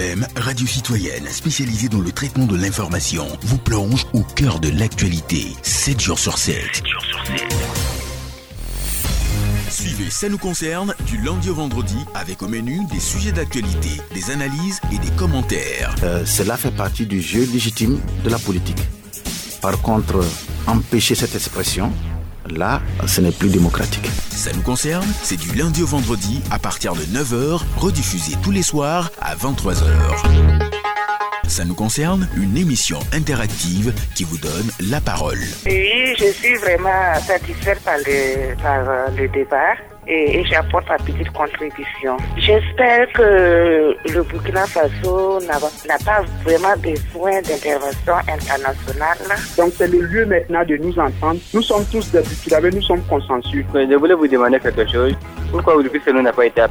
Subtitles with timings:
[0.00, 5.48] FM, radio citoyenne spécialisée dans le traitement de l'information, vous plonge au cœur de l'actualité,
[5.62, 6.82] 7 jours sur 7.
[9.68, 14.30] Suivez Ça nous concerne du lundi au vendredi avec au menu des sujets d'actualité, des
[14.30, 15.94] analyses et des commentaires.
[16.02, 18.80] Euh, cela fait partie du jeu légitime de la politique.
[19.60, 20.24] Par contre,
[20.66, 21.92] empêcher cette expression,
[22.50, 24.06] là, ce n'est plus démocratique.
[24.30, 28.62] Ça nous concerne, c'est du lundi au vendredi à partir de 9h, rediffusé tous les
[28.62, 29.84] soirs à 23h.
[31.46, 35.40] Ça nous concerne, une émission interactive qui vous donne la parole.
[35.66, 39.74] Oui, je suis vraiment satisfaite par le, par euh, le débat
[40.10, 42.16] et, j'apporte ma petite contribution.
[42.36, 49.18] J'espère que le Burkina Faso n'a pas vraiment besoin d'intervention internationale.
[49.56, 51.40] Donc c'est le lieu maintenant de nous entendre.
[51.54, 53.64] Nous sommes tous des Burkinabés, nous sommes consensus.
[53.74, 55.14] Je voulais vous demander quelque chose.
[55.50, 56.62] Pourquoi vous dites que nous n'a pas été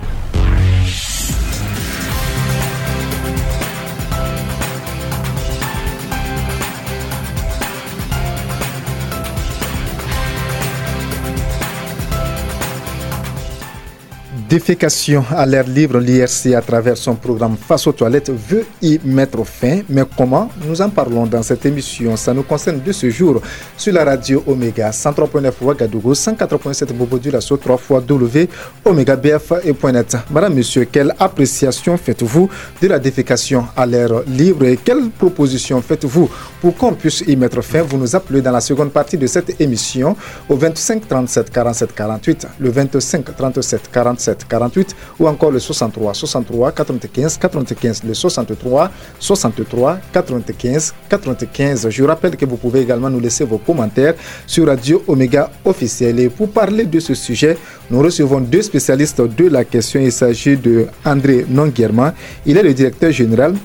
[14.49, 19.45] défécation à l'air libre, l'IRC, à travers son programme Face aux toilettes, veut y mettre
[19.45, 19.81] fin.
[19.87, 22.17] Mais comment Nous en parlons dans cette émission?
[22.17, 23.41] Ça nous concerne de ce jour
[23.77, 28.49] sur la radio Omega 103.9 Ouagadougou, 104.7 Bobodulasso, 3 fois W,
[28.85, 30.17] Omega BF et .net.
[30.31, 32.49] Madame, Monsieur, quelle appréciation faites-vous
[32.81, 36.27] de la défécation à l'air libre et quelles propositions faites-vous
[36.59, 37.83] pour qu'on puisse y mettre fin?
[37.83, 40.15] Vous nous appelez dans la seconde partie de cette émission
[40.49, 46.71] au 25 37 47 48, le 25 37 47 48 ou encore le 63 63
[46.71, 51.89] 95 95 le 63 63 95 95.
[51.89, 54.15] Je rappelle que vous pouvez également nous laisser vos commentaires
[54.45, 56.19] sur Radio Omega officiel.
[56.19, 57.57] Et pour parler de ce sujet,
[57.89, 59.99] nous recevons deux spécialistes de la question.
[59.99, 62.13] Il s'agit de André Nonguerman.
[62.45, 63.55] Il est le directeur général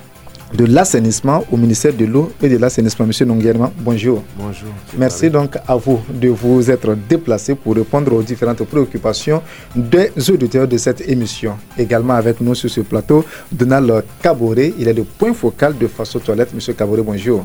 [0.55, 3.07] de l'assainissement au ministère de l'eau et de l'assainissement.
[3.07, 4.23] Monsieur Nonguerman, bonjour.
[4.39, 4.69] Bonjour.
[4.97, 9.43] Merci donc à vous de vous être déplacé pour répondre aux différentes préoccupations
[9.75, 11.57] des auditeurs de cette émission.
[11.77, 16.15] Également avec nous sur ce plateau, Donald Caboret, il est le point focal de Face
[16.17, 16.55] aux toilettes.
[16.55, 17.45] Monsieur Caboret, bonjour.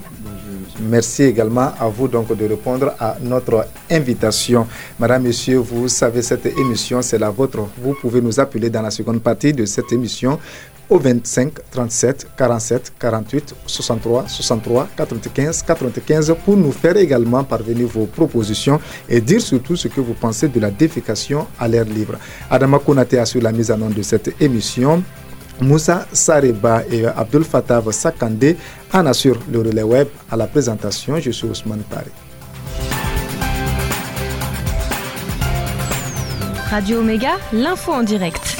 [0.82, 4.66] Merci également à vous donc de répondre à notre invitation.
[4.98, 7.60] Madame, Monsieur, vous savez, cette émission, c'est la vôtre.
[7.82, 10.40] Vous pouvez nous appeler dans la seconde partie de cette émission
[10.90, 18.06] au 25 37 47 48 63 63 95 95 pour nous faire également parvenir vos
[18.06, 22.16] propositions et dire surtout ce que vous pensez de la défécation à l'air libre.
[22.50, 25.04] Adama Konate sur la mise en œuvre de cette émission.
[25.62, 28.56] Moussa Sareba et Abdul Fattah Sakande
[28.94, 30.08] en assurent le relais web.
[30.32, 32.12] À la présentation, je suis Ousmane Paris.
[36.70, 38.58] Radio Omega, l'info en direct.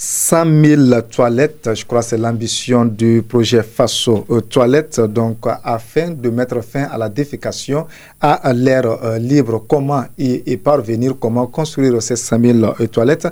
[0.00, 6.10] 100 000 toilettes, je crois que c'est l'ambition du projet FASO aux toilettes, donc afin
[6.10, 7.84] de mettre fin à la défécation
[8.20, 9.64] à l'air euh, libre.
[9.68, 13.26] Comment y, parvenir, comment construire ces 100 000 euh, toilettes?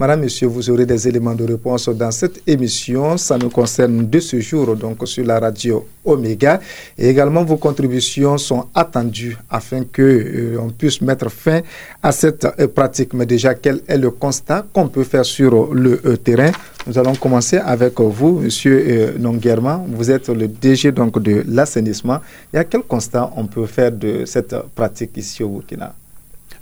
[0.00, 3.16] Madame, Monsieur, vous aurez des éléments de réponse dans cette émission.
[3.16, 6.60] Ça nous concerne de ce jour, donc sur la radio Omega.
[6.96, 11.62] Et également, vos contributions sont attendues afin que euh, puisse mettre fin
[12.00, 13.12] à cette euh, pratique.
[13.12, 16.52] Mais déjà, quel est le constat qu'on peut faire sur le euh, terrain?
[16.86, 19.84] Nous allons commencer avec vous, Monsieur Nonguerman.
[19.88, 22.20] Vous êtes le DG donc de l'assainissement.
[22.52, 25.92] Il y a quel constat on peut faire de cette pratique ici au Burkina?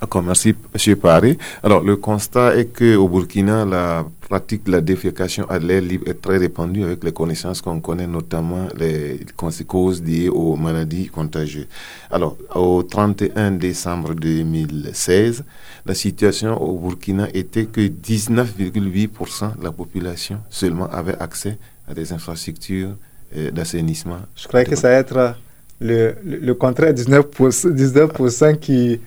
[0.01, 0.97] D'accord, merci, M.
[0.97, 1.39] Paré.
[1.63, 6.21] Alors, le constat est qu'au Burkina, la pratique de la défécation à l'air libre est
[6.21, 11.69] très répandue avec les connaissances qu'on connaît, notamment les conséquences liées aux maladies contagieuses.
[12.11, 15.45] Alors, au 31 décembre 2016,
[15.87, 21.57] la situation au Burkina était que 19,8% de la population seulement avait accès
[21.89, 22.91] à des infrastructures
[23.37, 24.19] euh, d'assainissement.
[24.37, 25.37] Je croyais que ça allait être
[25.81, 29.01] le, le, contraire, 19%, 19 qui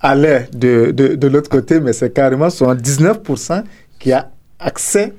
[0.00, 3.64] allait de, de, de l'autre côté, mais c'est carrément 19%
[3.98, 5.12] qui a accès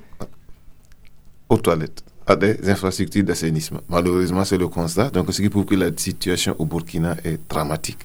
[1.49, 3.81] aux toilettes, à des infrastructures d'assainissement.
[3.89, 5.09] Malheureusement, c'est le constat.
[5.09, 7.99] Donc, ce qui prouve que la situation au Burkina est dramatique.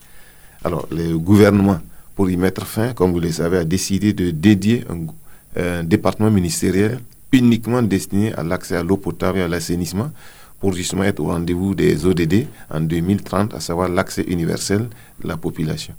[0.65, 1.81] Alors, le gouvernement,
[2.15, 6.31] pour y mettre fin, comme vous le savez, a décidé de dédier un, un département
[6.31, 7.01] ministériel
[7.33, 10.11] uniquement destiné à l'accès à l'eau potable et à l'assainissement
[10.59, 14.89] pour justement être au rendez-vous des ODD en 2030, à savoir l'accès universel
[15.23, 15.95] de la population.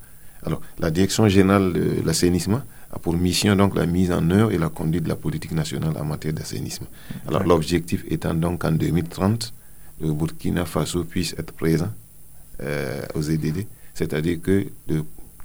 [0.45, 2.61] Alors, la Direction générale de l'assainissement
[2.91, 5.93] a pour mission donc la mise en œuvre et la conduite de la politique nationale
[5.97, 6.87] en matière d'assainissement.
[7.27, 9.53] Alors, l'objectif étant donc qu'en 2030,
[10.01, 11.91] le Burkina Faso puisse être présent
[12.61, 14.67] euh, aux EDD, c'est-à-dire que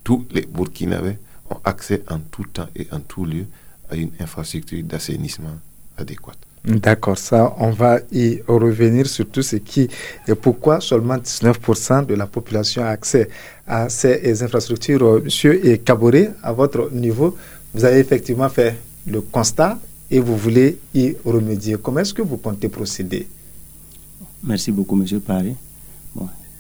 [0.02, 1.18] tous les Burkinabés
[1.50, 3.46] ont accès en tout temps et en tout lieu
[3.90, 5.56] à une infrastructure d'assainissement
[5.96, 6.45] adéquate.
[6.66, 9.88] D'accord, ça, on va y revenir sur tout ce qui
[10.26, 13.28] et pourquoi seulement 19% de la population a accès
[13.68, 15.22] à ces infrastructures.
[15.22, 15.80] Monsieur et
[16.42, 17.36] à votre niveau,
[17.72, 18.76] vous avez effectivement fait
[19.06, 19.78] le constat
[20.10, 21.76] et vous voulez y remédier.
[21.80, 23.28] Comment est-ce que vous comptez procéder?
[24.42, 25.54] Merci beaucoup, Monsieur Paris.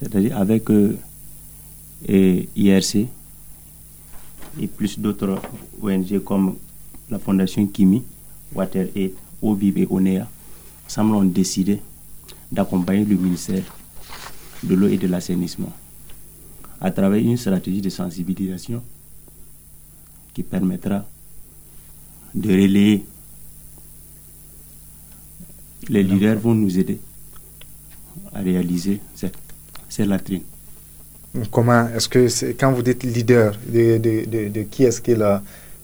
[0.00, 0.96] C'est-à-dire avec euh,
[2.06, 3.06] et IRC
[4.60, 5.40] et plus d'autres
[5.82, 6.54] ONG comme
[7.10, 8.04] la Fondation Kimi,
[8.54, 9.12] WaterAid,
[9.54, 10.28] Vive et ONEA,
[10.86, 11.80] ensemble ont décidé
[12.50, 13.62] d'accompagner le ministère
[14.62, 15.72] de l'eau et de l'assainissement
[16.80, 18.82] à travers une stratégie de sensibilisation
[20.34, 21.04] qui permettra
[22.34, 23.04] de relayer.
[25.88, 26.98] Les leaders vont nous aider
[28.34, 29.36] à réaliser cette,
[29.88, 30.42] cette latrine.
[31.50, 35.18] Comment est-ce que c'est, quand vous dites leader, de, de, de, qui est-ce qu'il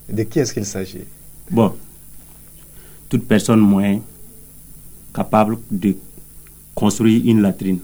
[0.08, 1.04] de qui est-ce qu'il s'agit?
[1.50, 1.76] Bon,
[3.12, 4.00] toute personne moyenne
[5.12, 5.94] capable de
[6.74, 7.78] construire une latrine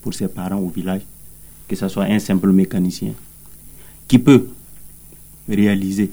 [0.00, 1.00] pour ses parents au village,
[1.66, 3.12] que ce soit un simple mécanicien,
[4.06, 4.46] qui peut
[5.48, 6.12] réaliser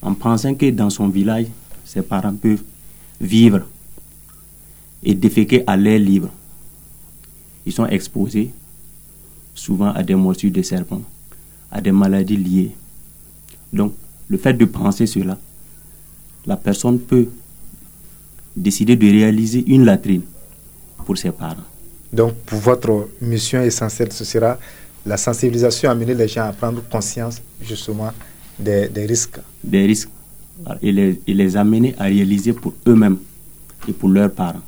[0.00, 1.46] en pensant que dans son village,
[1.84, 2.62] ses parents peuvent
[3.20, 3.62] vivre
[5.02, 6.30] et déféquer à l'air libre.
[7.66, 8.52] Ils sont exposés
[9.56, 11.02] souvent à des morsures de serpents,
[11.68, 12.76] à des maladies liées.
[13.72, 13.92] Donc,
[14.28, 15.36] le fait de penser cela,
[16.46, 17.28] la personne peut
[18.56, 20.22] décider de réaliser une latrine
[21.04, 21.56] pour ses parents.
[22.12, 24.58] Donc, pour votre mission essentielle, ce sera
[25.04, 28.12] la sensibilisation, amener les gens à prendre conscience justement
[28.58, 29.38] des, risques.
[29.62, 30.08] Des risques.
[30.80, 33.18] Et les, et les amener à réaliser pour eux-mêmes
[33.88, 34.62] et pour leurs parents.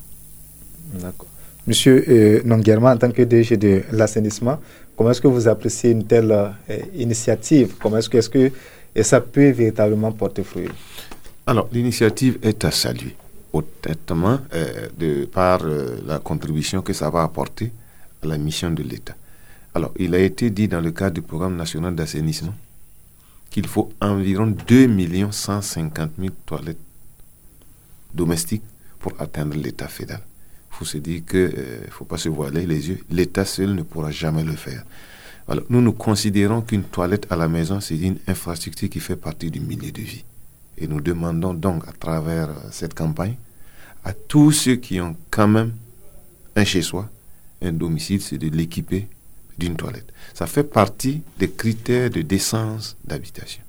[1.01, 1.29] D'accord.
[1.67, 4.59] Monsieur euh, en tant que DG de l'assainissement,
[4.97, 7.75] comment est-ce que vous appréciez une telle euh, initiative?
[7.81, 8.51] Comment est-ce que, est que
[8.95, 10.69] et ça peut véritablement porter fruit?
[11.47, 13.15] Alors, l'initiative est à saluer
[13.63, 17.73] euh, de par euh, la contribution que ça va apporter
[18.23, 19.15] à la mission de l'État.
[19.75, 22.55] Alors, il a été dit dans le cadre du programme national d'assainissement
[23.51, 26.79] qu'il faut environ 2 150 000 toilettes
[28.15, 28.63] domestiques
[28.99, 30.23] pour atteindre l'État fédéral.
[30.73, 33.01] Il faut se dire qu'il ne euh, faut pas se voiler les yeux.
[33.11, 34.83] L'État seul ne pourra jamais le faire.
[35.49, 39.51] Alors, nous, nous considérons qu'une toilette à la maison, c'est une infrastructure qui fait partie
[39.51, 40.25] du milieu de vie.
[40.79, 43.37] Et nous demandons donc à travers cette campagne
[44.07, 45.73] à tous ceux qui ont quand même
[46.55, 47.11] un chez-soi,
[47.61, 49.09] un domicile, c'est de l'équiper
[49.59, 50.13] d'une toilette.
[50.33, 53.65] Ça fait partie des critères de décence d'habitation.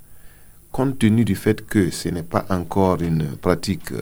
[0.72, 4.02] Compte tenu du fait que ce n'est pas encore une pratique euh,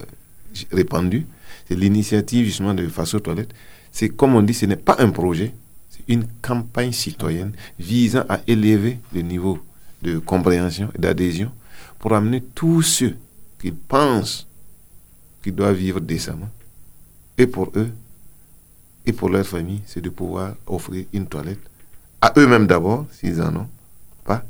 [0.74, 1.26] répandue,
[1.70, 3.54] c'est l'initiative justement de face aux toilettes.
[3.94, 5.54] C'est comme on dit, ce n'est pas un projet,
[5.90, 9.60] c'est une campagne citoyenne visant à élever le niveau
[10.02, 11.50] de compréhension et d'adhésion
[11.98, 13.16] pour amener tous ceux
[13.62, 14.48] qui pensent
[15.46, 16.50] qui doivent vivre décemment.
[17.38, 17.92] Et pour eux,
[19.06, 21.60] et pour leur famille, c'est de pouvoir offrir une toilette
[22.20, 23.70] à eux-mêmes d'abord, s'ils en ont
[24.24, 24.44] pas,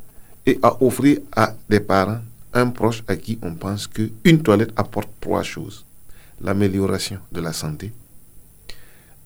[0.45, 2.21] et à offrir à des parents,
[2.53, 5.83] un proche à qui on pense qu'une toilette apporte trois choses.
[6.39, 7.91] L'amélioration de la santé,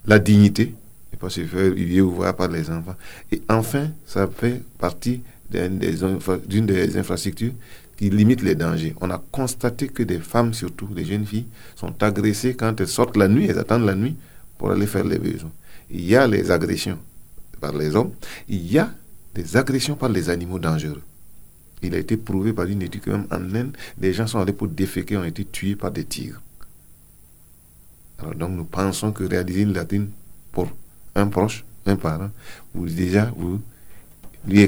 [0.06, 0.74] la dignité,
[1.14, 2.96] et pas se faire par les enfants.
[3.32, 5.22] Et enfin, ça fait partie
[5.52, 7.54] d'une des, des infrastructures
[8.00, 8.96] qui limite les dangers.
[9.02, 13.18] On a constaté que des femmes, surtout des jeunes filles, sont agressées quand elles sortent
[13.18, 14.16] la nuit, elles attendent la nuit
[14.58, 15.52] pour aller faire les besoins.
[15.90, 16.98] Il y a les agressions
[17.60, 18.14] par les hommes,
[18.48, 18.90] il y a
[19.36, 21.02] des agressions par les animaux dangereux.
[21.82, 24.54] Il a été prouvé par une étude que même en Inde, des gens sont allés
[24.54, 26.42] pour déféquer, ont été tués par des tigres.
[28.18, 30.08] Alors donc nous pensons que réaliser une latine
[30.54, 30.70] pour
[31.16, 32.32] un proche, un parent,
[32.74, 33.60] vous déjà vous
[34.48, 34.62] lui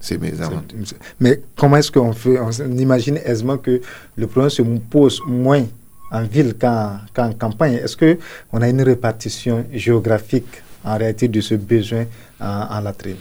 [0.00, 0.78] écarter ces mésaventures.
[1.20, 3.80] Mais comment est-ce qu'on fait On imagine aisément que
[4.16, 5.64] le problème se pose moins
[6.10, 7.74] en ville qu'en campagne?
[7.74, 12.04] Est-ce qu'on a une répartition géographique en réalité de ce besoin
[12.40, 13.16] en, latrine?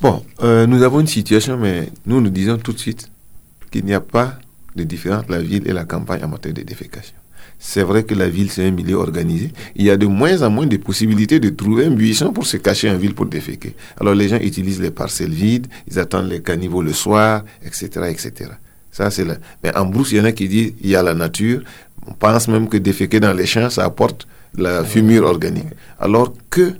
[0.00, 3.10] Bon, euh, nous avons une situation, mais nous nous disons tout de suite
[3.70, 4.38] qu'il n'y a pas
[4.76, 7.17] de différence entre la ville et la campagne en matière de défécation.
[7.58, 9.52] C'est vrai que la ville, c'est un milieu organisé.
[9.74, 12.56] Il y a de moins en moins de possibilités de trouver un buisson pour se
[12.56, 13.74] cacher en ville pour déféquer.
[14.00, 18.50] Alors les gens utilisent les parcelles vides, ils attendent les caniveaux le soir, etc., etc.
[18.92, 19.36] Ça, c'est là.
[19.62, 21.62] Mais en brousse, il y en a qui disent il y a la nature.
[22.06, 25.68] On pense même que déféquer dans les champs, ça apporte la fumure organique.
[25.98, 26.74] Alors que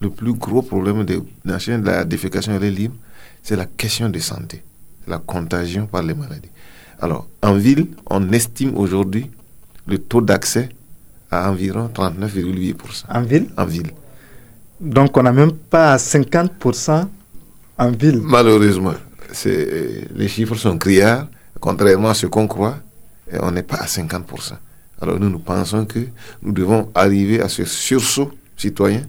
[0.00, 2.96] le plus gros problème de, de la défécation libre,
[3.42, 4.62] c'est la question de santé,
[5.06, 6.50] la contagion par les maladies.
[7.00, 9.30] Alors, en ville, on estime aujourd'hui
[9.86, 10.68] le taux d'accès
[11.30, 13.04] à environ 39,8%.
[13.08, 13.48] En ville?
[13.56, 13.90] En ville.
[14.80, 17.06] Donc on n'a même pas 50%
[17.78, 18.20] en ville.
[18.22, 18.94] Malheureusement,
[19.44, 21.26] les chiffres sont criards,
[21.60, 22.76] contrairement à ce qu'on croit.
[23.32, 24.52] et on n'est pas à 50%.
[25.00, 26.00] Alors nous, nous pensons que
[26.42, 29.02] nous devons arriver à ce sursaut citoyen,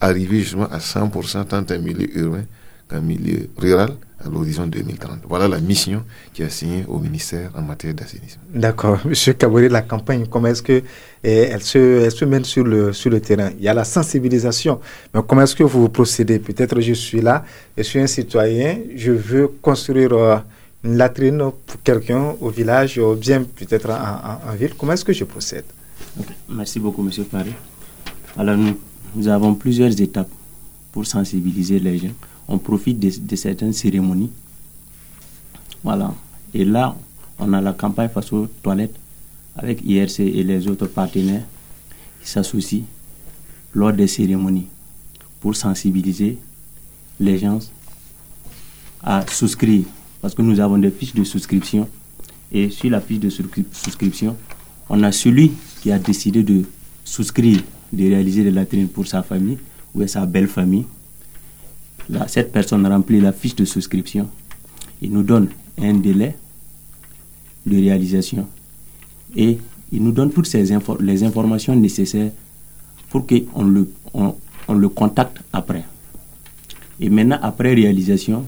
[0.00, 2.44] arriver justement à 100% tant en milieu urbain
[2.88, 5.20] qu'en milieu rural à l'horizon 2030.
[5.28, 8.42] Voilà la mission qui est assignée au ministère en matière d'assainissement.
[8.54, 8.98] D'accord.
[9.04, 10.82] Monsieur Kabori, la campagne, comment est-ce que
[11.24, 13.50] eh, elle se, elle se mène sur le, sur le terrain?
[13.58, 14.80] Il y a la sensibilisation.
[15.14, 16.38] Mais comment est-ce que vous procédez?
[16.38, 17.44] Peut-être je suis là,
[17.76, 20.36] je suis un citoyen, je veux construire euh,
[20.84, 24.74] une latrine pour quelqu'un au village ou bien peut-être en, ville.
[24.76, 25.64] Comment est-ce que je procède?
[26.48, 27.54] Merci beaucoup, Monsieur Paris.
[28.36, 28.78] Alors, nous,
[29.14, 30.30] nous avons plusieurs étapes
[30.92, 32.12] pour sensibiliser les gens
[32.50, 34.30] on profite de, certaines cérémonies.
[35.82, 36.12] Voilà.
[36.52, 36.96] Et là,
[37.38, 38.96] on a la campagne face aux toilettes
[39.56, 41.44] avec IRC et les autres partenaires
[42.20, 42.82] qui s'associent
[43.72, 44.66] lors des cérémonies
[45.40, 46.38] pour sensibiliser
[47.20, 47.60] les gens
[49.02, 49.84] à souscrire.
[50.20, 51.88] Parce que nous avons des fiches de souscription.
[52.52, 54.36] Et sur la fiche de souscription,
[54.88, 56.64] on a celui qui a décidé de
[57.04, 59.58] souscrire, de réaliser des latrines pour sa famille
[59.94, 60.84] ou sa belle famille
[62.26, 64.28] cette personne remplit la fiche de souscription.
[65.02, 65.48] Il nous donne
[65.80, 66.36] un délai
[67.66, 68.46] de réalisation
[69.36, 69.58] et
[69.92, 72.30] il nous donne toutes ces les informations nécessaires
[73.08, 74.34] pour qu'on le, on,
[74.72, 75.84] le contacte après.
[77.00, 78.46] Et maintenant, après réalisation,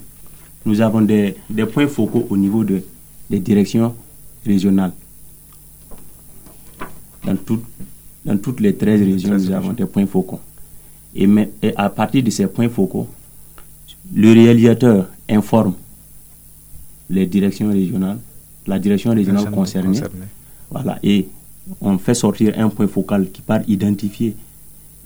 [0.65, 1.35] nous avons des,
[1.73, 2.83] points focaux au niveau de,
[3.29, 3.95] des directions
[4.47, 4.93] régionales.
[7.25, 7.37] Dans,
[8.25, 10.41] dans toutes les 13 régions, nous avons des points focaux.
[11.15, 11.29] et
[11.77, 13.09] à partir de ces points focaux,
[14.15, 15.75] le réalisateur informe
[17.09, 18.19] les directions régionales,
[18.67, 20.01] la direction régionale concernée,
[20.71, 21.29] Voilà, et
[21.81, 24.35] on fait sortir un point focal qui part identifier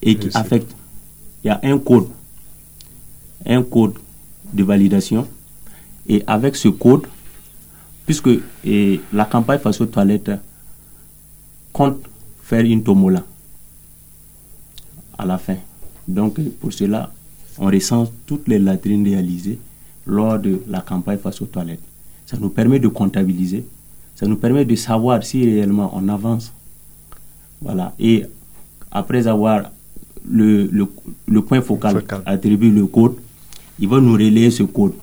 [0.02, 0.74] et qui affecte.
[1.42, 2.08] Il y a un code,
[3.44, 3.94] un code
[4.52, 5.26] de validation.
[6.08, 7.06] Et avec ce code,
[8.06, 8.30] puisque
[9.12, 10.30] la campagne face aux toilettes
[11.72, 11.98] compte
[12.42, 13.24] faire une tomola
[15.18, 15.56] à la fin.
[16.06, 17.12] Donc, pour cela,
[17.58, 19.58] on recense toutes les latrines réalisées
[20.06, 21.80] lors de la campagne face aux toilettes.
[22.26, 23.64] Ça nous permet de comptabiliser,
[24.14, 26.52] ça nous permet de savoir si réellement on avance.
[27.60, 27.94] Voilà.
[27.98, 28.24] Et
[28.90, 29.70] après avoir
[30.28, 30.70] le,
[31.26, 33.16] le, point focal, attribué le code,
[33.78, 34.94] il va nous relayer ce code.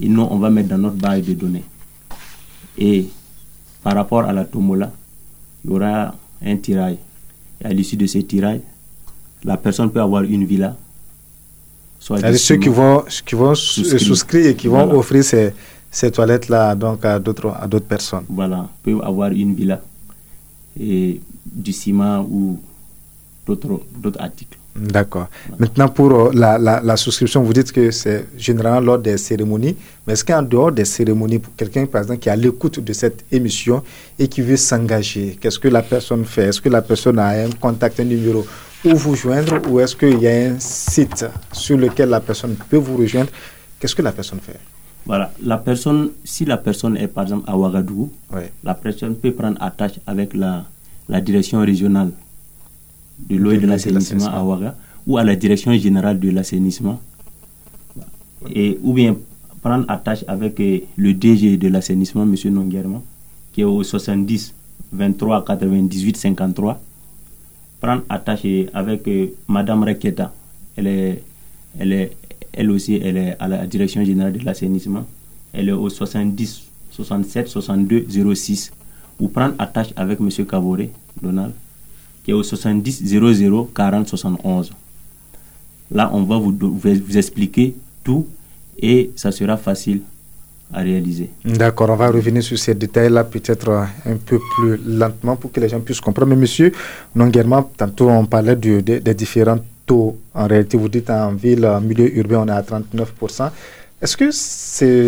[0.00, 1.64] Et nous, on va mettre dans notre base de données.
[2.76, 3.08] Et
[3.82, 4.92] par rapport à la tomola,
[5.64, 6.98] il y aura un tirail.
[7.60, 8.60] Et à l'issue de ce tirail,
[9.44, 10.76] la personne peut avoir une villa
[12.04, 14.46] c'est ceux qui vont, qui vont souscrire.
[14.46, 15.54] et qui vont offrir ces,
[15.90, 18.24] ces toilettes-là donc à d'autres à d'autres personnes.
[18.28, 19.80] Voilà, peuvent avoir une villa
[20.78, 22.60] et du ciment ou
[23.46, 23.80] d'autres
[24.18, 24.58] articles.
[24.76, 25.28] D'accord.
[25.56, 29.76] Maintenant, pour euh, la, la, la, souscription, vous dites que c'est généralement lors des cérémonies,
[30.04, 32.92] mais est-ce qu'en dehors des cérémonies, pour quelqu'un, par exemple, qui est à l'écoute de
[32.92, 33.84] cette émission
[34.18, 36.46] et qui veut s'engager, qu'est-ce que la personne fait?
[36.46, 38.44] Est-ce que la personne a un contact, un numéro
[38.84, 42.76] où vous joindre ou est-ce qu'il y a un site sur lequel la personne peut
[42.76, 43.30] vous rejoindre?
[43.78, 44.58] Qu'est-ce que la personne fait?
[45.06, 48.10] Voilà, la personne, si la personne est par exemple à Ouagadougou,
[48.62, 50.64] la personne peut prendre attache avec la,
[51.08, 52.10] la direction régionale
[53.18, 54.74] de l'eau et de l'assainissement à Ouaga
[55.06, 57.00] ou à la direction générale de l'assainissement.
[58.54, 59.16] Et ou bien
[59.62, 62.34] prendre attache avec euh, le DG de l'assainissement, M.
[62.52, 63.00] Nonguerman,
[63.52, 64.54] qui est au 70
[64.92, 66.80] 23 98 53
[67.80, 70.32] prendre attache avec euh, Madame Reketa.
[70.76, 71.22] Elle est,
[71.78, 72.16] elle est,
[72.52, 75.06] elle aussi, elle est à la direction générale de l'assainissement.
[75.52, 78.72] Elle est au 70 67 62 06.
[79.20, 80.90] Ou prendre attache avec Monsieur Cavoré,
[81.22, 81.52] Donald,
[82.24, 84.72] qui est au 70 00 40 71.
[85.90, 88.26] Là, on va vous, vous expliquer tout
[88.78, 90.00] et ça sera facile
[90.80, 91.30] réaliser.
[91.44, 95.68] D'accord, on va revenir sur ces détails-là peut-être un peu plus lentement pour que les
[95.68, 96.30] gens puissent comprendre.
[96.30, 96.72] Mais monsieur,
[97.14, 97.30] non
[97.76, 100.18] tantôt on parlait des différents taux.
[100.34, 103.50] En réalité, vous dites en ville, en milieu urbain, on est à 39%.
[104.02, 104.30] Est-ce que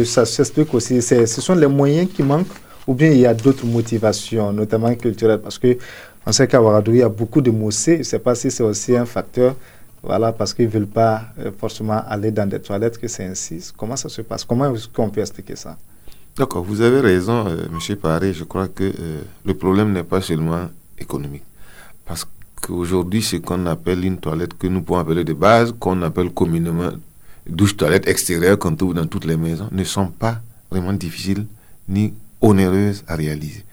[0.05, 1.03] ça s'explique aussi?
[1.03, 2.47] Ce sont les moyens qui manquent
[2.87, 5.41] ou bien il y a d'autres motivations, notamment culturelles?
[5.41, 5.77] Parce que
[6.25, 7.95] on sait qu'à Ouagadougou, il y a beaucoup de moussés.
[7.95, 9.55] Je ne sais pas si c'est aussi un facteur
[10.03, 13.71] voilà, parce qu'ils ne veulent pas euh, forcément aller dans des toilettes que c'est ainsi.
[13.77, 14.45] Comment ça se passe?
[14.45, 15.77] Comment est-ce qu'on peut expliquer ça?
[16.37, 17.97] D'accord, vous avez raison, euh, M.
[17.97, 18.33] Paré.
[18.33, 21.45] Je crois que euh, le problème n'est pas seulement économique.
[22.05, 22.27] Parce
[22.61, 26.91] qu'aujourd'hui, ce qu'on appelle une toilette que nous pouvons appeler de base, qu'on appelle communément
[27.49, 31.47] douche-toilette extérieure qu'on trouve dans toutes les maisons, ne sont pas vraiment difficiles
[31.89, 33.65] ni onéreuses à réaliser.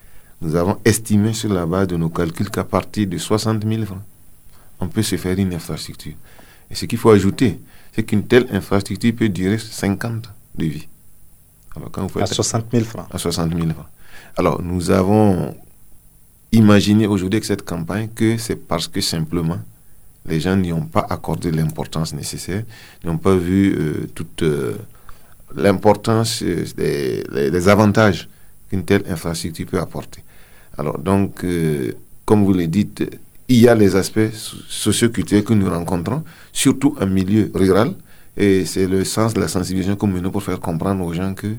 [0.42, 4.02] Nous avons estimé sur la base de nos calculs qu'à partir de 60 000 francs,
[4.84, 6.14] on peut se faire une infrastructure.
[6.70, 7.60] Et ce qu'il faut ajouter,
[7.94, 10.88] c'est qu'une telle infrastructure peut durer 50 ans de vie.
[11.76, 13.08] Alors quand vous à 60 000 francs.
[13.12, 13.88] À 60 000 francs.
[14.38, 15.56] Alors, nous avons
[16.52, 19.60] imaginé aujourd'hui que cette campagne que c'est parce que simplement
[20.26, 22.64] les gens n'y ont pas accordé l'importance nécessaire,
[23.04, 24.78] n'ont pas vu euh, toute euh,
[25.56, 28.30] l'importance euh, des, avantages
[28.70, 30.24] qu'une telle infrastructure peut apporter.
[30.78, 31.46] Alors donc,
[32.26, 33.04] comme vous le dites,
[33.48, 34.32] il y a les aspects
[34.70, 37.94] socioculturels que nous rencontrons, surtout en milieu rural,
[38.38, 41.56] et c'est le sens de la sensibilisation que nous pour faire comprendre aux gens que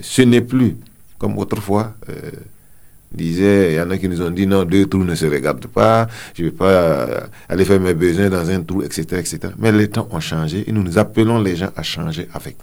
[0.00, 0.76] ce n'est plus
[1.18, 1.94] comme autrefois
[3.12, 5.66] disait, il y en a qui nous ont dit non, deux trous ne se regardent
[5.66, 9.38] pas, je ne vais pas euh, aller faire mes besoins dans un trou, etc., etc.
[9.58, 12.56] Mais les temps ont changé et nous nous appelons les gens à changer avec.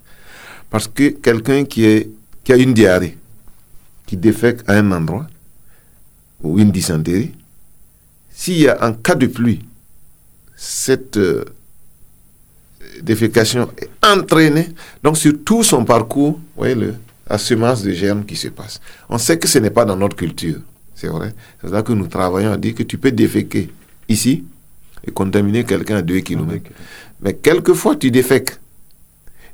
[0.69, 1.85] Parce que quelqu'un qui
[2.49, 3.17] a une diarrhée,
[4.05, 5.27] qui défèque à un endroit,
[6.41, 7.33] ou une dysenterie,
[8.37, 9.61] s'il y a un cas de pluie,
[10.55, 11.43] cette euh,
[13.01, 14.69] défécation est entraînée,
[15.01, 16.93] donc sur tout son parcours, vous voyez le,
[17.27, 18.79] la semence de germes qui se passe.
[19.09, 20.59] On sait que ce n'est pas dans notre culture,
[20.93, 21.33] c'est vrai.
[21.61, 23.71] C'est là que nous travaillons à dire que tu peux déféquer
[24.07, 24.43] ici
[25.03, 26.69] et contaminer quelqu'un à 2 km.
[27.21, 28.51] Mais quelquefois, tu défèques.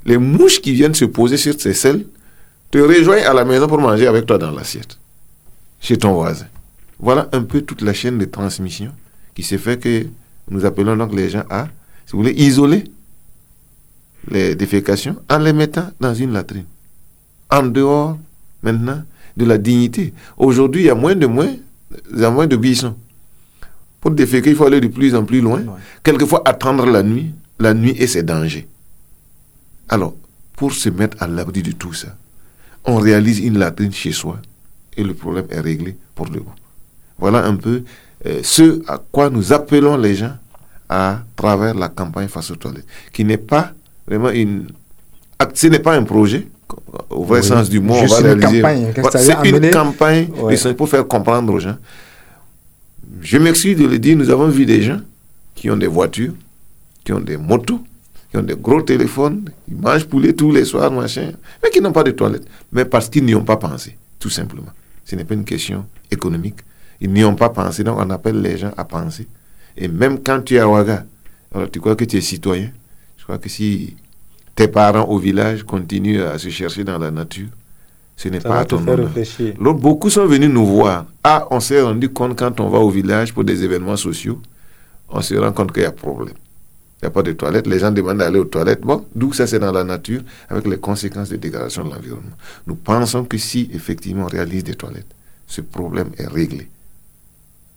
[0.04, 2.04] Les mouches qui viennent se poser sur ces selles
[2.70, 4.98] te rejoignent à la maison pour manger avec toi dans l'assiette,
[5.80, 6.48] chez ton voisin.
[6.98, 8.92] Voilà un peu toute la chaîne de transmission
[9.34, 10.06] qui se fait que
[10.50, 11.68] nous appelons donc les gens à,
[12.06, 12.84] si vous voulez, isoler
[14.28, 16.64] les défécations en les mettant dans une latrine
[17.50, 18.18] en dehors
[18.62, 19.02] maintenant
[19.36, 20.12] de la dignité.
[20.36, 21.54] Aujourd'hui, il y a moins de moins,
[22.12, 22.96] il y a moins de buissons.
[24.00, 25.62] Pour déféquer, il faut aller de plus en plus loin.
[26.02, 28.66] Quelquefois, attendre la nuit, la nuit et ses dangers.
[29.88, 30.14] Alors,
[30.56, 32.16] pour se mettre à l'abri de tout ça,
[32.84, 34.40] on réalise une latrine chez soi
[34.96, 36.52] et le problème est réglé pour le coup.
[37.18, 37.82] Voilà un peu
[38.26, 40.36] euh, ce à quoi nous appelons les gens
[40.88, 43.72] à travers la campagne face aux toilettes, qui n'est pas
[44.06, 44.68] vraiment une...
[45.54, 46.48] Ce n'est pas un projet,
[47.10, 48.62] au vrai sens du mot, on va réaliser.
[49.18, 50.28] C'est une campagne
[50.76, 51.76] pour faire comprendre aux gens.
[53.20, 55.00] Je m'excuse de le dire, nous avons vu des gens
[55.54, 56.32] qui ont des voitures,
[57.04, 57.80] qui ont des motos,
[58.30, 61.92] qui ont des gros téléphones, qui mangent poulet tous les soirs, machin, mais qui n'ont
[61.92, 62.46] pas de toilettes.
[62.72, 64.72] Mais parce qu'ils n'y ont pas pensé, tout simplement.
[65.04, 66.56] Ce n'est pas une question économique.
[67.00, 69.26] Ils n'y ont pas pensé, donc on appelle les gens à penser.
[69.76, 71.04] Et même quand tu es à Ouaga,
[71.54, 72.70] alors tu crois que tu es citoyen,
[73.18, 73.96] je crois que si
[74.54, 77.48] tes parents au village continuent à se chercher dans la nature,
[78.16, 79.10] ce n'est pas à ton honneur.
[79.74, 81.06] beaucoup sont venus nous voir.
[81.24, 84.40] Ah, on s'est rendu compte quand on va au village pour des événements sociaux,
[85.08, 86.34] on se rend compte qu'il y a problème.
[87.02, 88.80] Il n'y a pas de toilettes, les gens demandent d'aller aux toilettes.
[88.82, 92.36] Bon, d'où ça c'est dans la nature, avec les conséquences de dégradation de l'environnement.
[92.66, 95.12] Nous pensons que si effectivement on réalise des toilettes,
[95.46, 96.68] ce problème est réglé.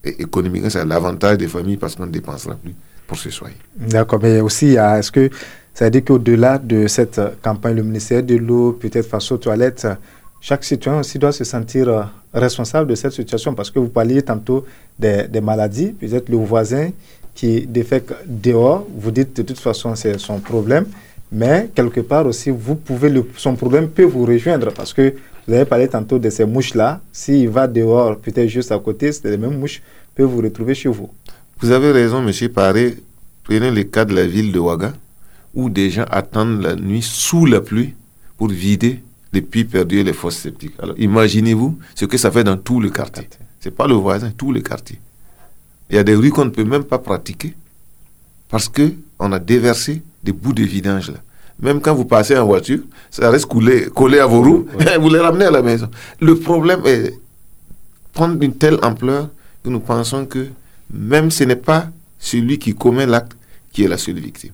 [0.07, 2.73] Et économiquement, c'est l'avantage des familles parce qu'on ne dépensera plus
[3.05, 3.55] pour se soigner.
[3.75, 5.29] D'accord, mais aussi, est-ce que
[5.73, 9.87] c'est-à-dire qu'au-delà de cette campagne, le ministère de l'eau, peut-être face aux toilettes,
[10.41, 12.01] chaque citoyen aussi doit se sentir euh,
[12.33, 13.53] responsable de cette situation?
[13.53, 14.65] Parce que vous parliez tantôt
[14.97, 16.89] des, maladies, peut-être le voisin
[17.35, 20.85] qui défèque dehors, vous dites de toute façon c'est son problème,
[21.31, 25.13] mais quelque part aussi, vous pouvez son problème peut vous rejoindre parce que
[25.47, 27.01] vous avez parlé tantôt de ces mouches-là.
[27.11, 29.83] S'il va dehors, peut-être juste à côté, c'est les mêmes mouches
[30.17, 31.09] peuvent vous retrouver chez vous.
[31.59, 32.97] Vous avez raison, monsieur Paré.
[33.43, 34.93] Prenez le cas de la ville de Ouaga
[35.53, 37.93] où des gens attendent la nuit sous la pluie
[38.35, 39.01] pour vider
[39.31, 40.73] les puits perdus et les fosses sceptiques.
[40.79, 43.27] Alors imaginez-vous ce que ça fait dans tout le quartier.
[43.59, 44.99] Ce n'est pas le voisin, tout le quartier.
[45.89, 47.53] Il y a des rues qu'on ne peut même pas pratiquer
[48.49, 51.19] parce qu'on a déversé des bouts de vidange là.
[51.59, 54.67] Même quand vous passez en voiture, ça reste coulé, collé à vos roues,
[54.99, 55.89] vous les ramenez à la maison.
[56.19, 57.13] Le problème est
[58.13, 59.29] prendre une telle ampleur
[59.63, 60.47] que nous pensons que
[60.91, 61.89] même ce n'est pas
[62.19, 63.33] celui qui commet l'acte
[63.71, 64.53] qui est la seule victime.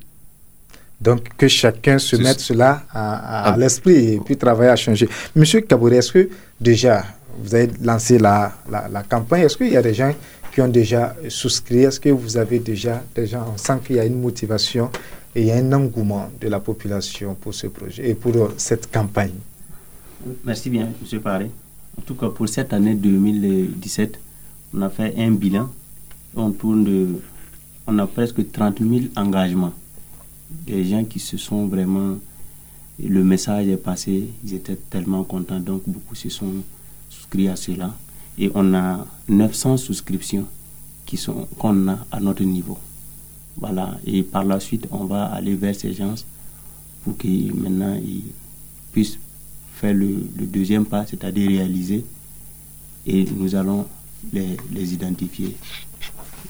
[1.00, 3.58] Donc, que chacun se mette cela à, ah.
[3.58, 5.10] l'esprit et puis travailler à changer.
[5.36, 6.30] Monsieur Kabouré, est-ce que
[6.62, 7.04] déjà,
[7.40, 10.14] vous avez lancé la, la, campagne, est-ce qu'il y a des gens
[10.54, 11.84] qui ont déjà souscrit?
[11.84, 14.90] Est-ce que vous avez déjà, déjà, on sent qu'il y a une motivation
[15.36, 18.54] et il y a un engouement de la population pour ce projet et pour euh,
[18.58, 19.36] cette campagne?
[20.46, 21.52] Merci bien, Monsieur Paré.
[21.98, 24.20] En tout cas, pour cette année 2017,
[24.74, 25.70] on a fait un bilan.
[26.36, 27.22] On tourne de,
[27.88, 29.74] on a presque 30 000 engagements
[30.50, 32.18] des gens qui se sont vraiment.
[33.04, 36.54] Le message est passé, ils étaient tellement contents, donc beaucoup se sont
[37.10, 37.94] souscrits à cela.
[38.38, 40.46] Et on a 900 souscriptions
[41.06, 41.20] qui
[41.58, 42.78] qu'on a à notre niveau.
[43.58, 43.98] Voilà.
[44.06, 46.14] Et par la suite, on va aller vers ces gens
[47.04, 48.24] pour qu'ils maintenant ils
[48.92, 49.18] puissent
[49.74, 50.08] faire le,
[50.46, 52.06] deuxième pas, c'est-à-dire réaliser.
[53.06, 53.86] Et nous allons
[54.32, 55.56] les, les identifier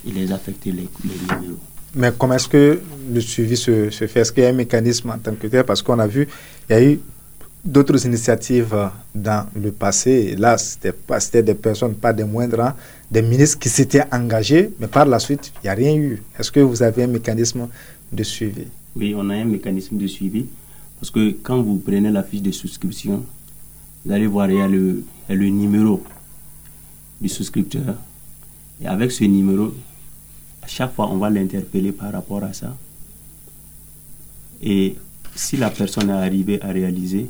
[0.06, 1.58] et les affecter les, les numéros.
[1.96, 2.80] Mais comment est-ce que
[3.12, 4.20] le suivi se, fait?
[4.20, 5.64] Est-ce qu'il y a un mécanisme en tant que tel?
[5.64, 6.26] Parce qu'on a vu,
[6.68, 7.00] il y a eu
[7.64, 8.76] d'autres initiatives
[9.14, 10.34] dans le passé.
[10.36, 12.74] Là, c'était des personnes, pas des moindres, hein,
[13.10, 16.20] des ministres qui s'étaient engagés, mais par la suite, il n'y a rien eu.
[16.38, 17.68] Est-ce que vous avez un mécanisme
[18.12, 18.66] de suivi?
[18.96, 20.46] Oui, on a un mécanisme de suivi.
[21.00, 23.24] Parce que quand vous prenez la fiche de souscription,
[24.04, 26.02] vous allez voir, il y a le, le numéro
[27.24, 27.96] du souscripteur.
[28.82, 29.72] Et avec ce numéro,
[30.62, 32.76] à chaque fois, on va l'interpeller par rapport à ça.
[34.62, 34.96] Et
[35.34, 37.28] si la personne est arrivée à réaliser,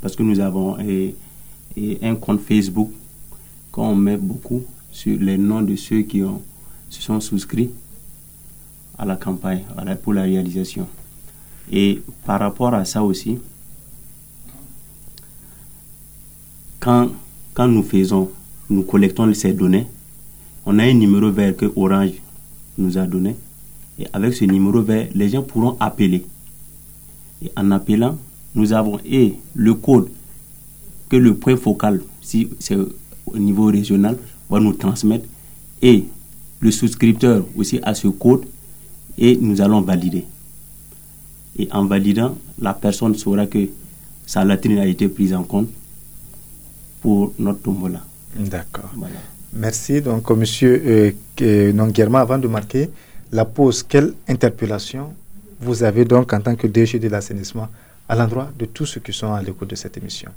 [0.00, 2.90] parce que nous avons un compte Facebook
[3.70, 6.42] qu'on met beaucoup sur les noms de ceux qui ont,
[6.90, 7.70] se sont souscrits
[8.98, 9.62] à la campagne
[10.02, 10.88] pour la réalisation.
[11.70, 13.38] Et par rapport à ça aussi,
[16.80, 17.10] quand,
[17.54, 18.30] quand nous faisons,
[18.68, 19.86] nous collectons ces données,
[20.64, 22.14] on a un numéro vert que Orange
[22.76, 23.36] nous a donné.
[23.98, 26.26] Et avec ce numéro vert, les gens pourront appeler.
[27.42, 28.18] Et en appelant,
[28.54, 30.08] nous avons et le code
[31.08, 34.18] que le point focal, si c'est au niveau régional,
[34.50, 35.26] va nous transmettre,
[35.82, 36.04] et
[36.60, 38.44] le souscripteur aussi a ce code,
[39.18, 40.24] et nous allons valider.
[41.58, 43.68] Et en validant, la personne saura que
[44.26, 45.68] sa latrine a été prise en compte
[47.00, 48.04] pour notre tombola.
[48.34, 48.90] D'accord.
[49.52, 50.00] Merci.
[50.02, 51.12] Donc, monsieur euh,
[51.42, 52.90] euh avant de marquer
[53.32, 55.14] la pause, quelle interpellation
[55.60, 57.68] vous avez donc en tant que DG de l'assainissement
[58.08, 60.30] à l'endroit de tous ceux qui sont à l'écoute de cette émission?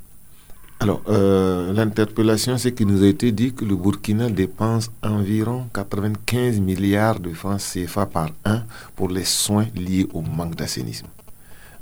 [0.81, 6.61] Alors, euh, l'interpellation, c'est qu'il nous a été dit que le Burkina dépense environ 95
[6.61, 8.61] milliards de francs CFA par an
[8.95, 11.09] pour les soins liés au manque d'assainissement.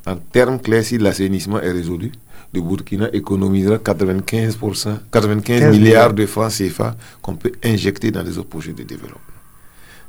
[0.08, 2.12] En termes clairs, si l'assainissement est résolu,
[2.54, 8.48] le Burkina économisera 95%, 95 milliards de francs CFA qu'on peut injecter dans les autres
[8.48, 9.20] projets de développement.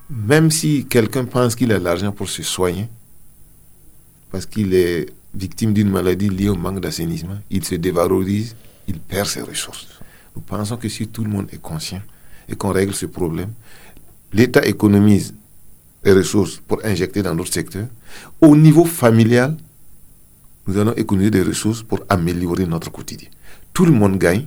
[0.08, 2.88] Même si quelqu'un pense qu'il a l'argent pour se soigner,
[4.30, 8.54] parce qu'il est victime d'une maladie liée au manque d'assainissement, il se dévalorise,
[8.87, 9.88] il perd ses ressources.
[10.37, 12.02] Nous pensons que si tout le monde est conscient
[12.48, 13.50] et qu'on règle ce problème,
[14.32, 15.34] l'État économise
[16.04, 17.88] les ressources pour injecter dans d'autres secteurs.
[18.40, 19.56] Au niveau familial,
[20.68, 23.28] nous allons économiser des ressources pour améliorer notre quotidien.
[23.72, 24.44] Tout le monde gagne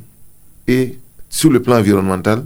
[0.67, 2.45] et sur le plan environnemental,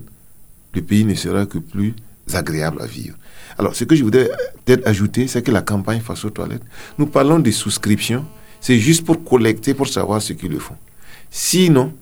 [0.74, 1.94] le pays ne sera que plus
[2.34, 3.18] agréable à vivre.
[3.58, 4.30] Alors, ce que je voudrais
[4.64, 6.64] peut-être ajouter, c'est que la campagne face aux toilettes,
[6.98, 8.26] nous parlons de souscription,
[8.62, 10.78] c'est juste pour collecter, pour savoir ce qu'ils le font.
[11.30, 11.94] Sinon,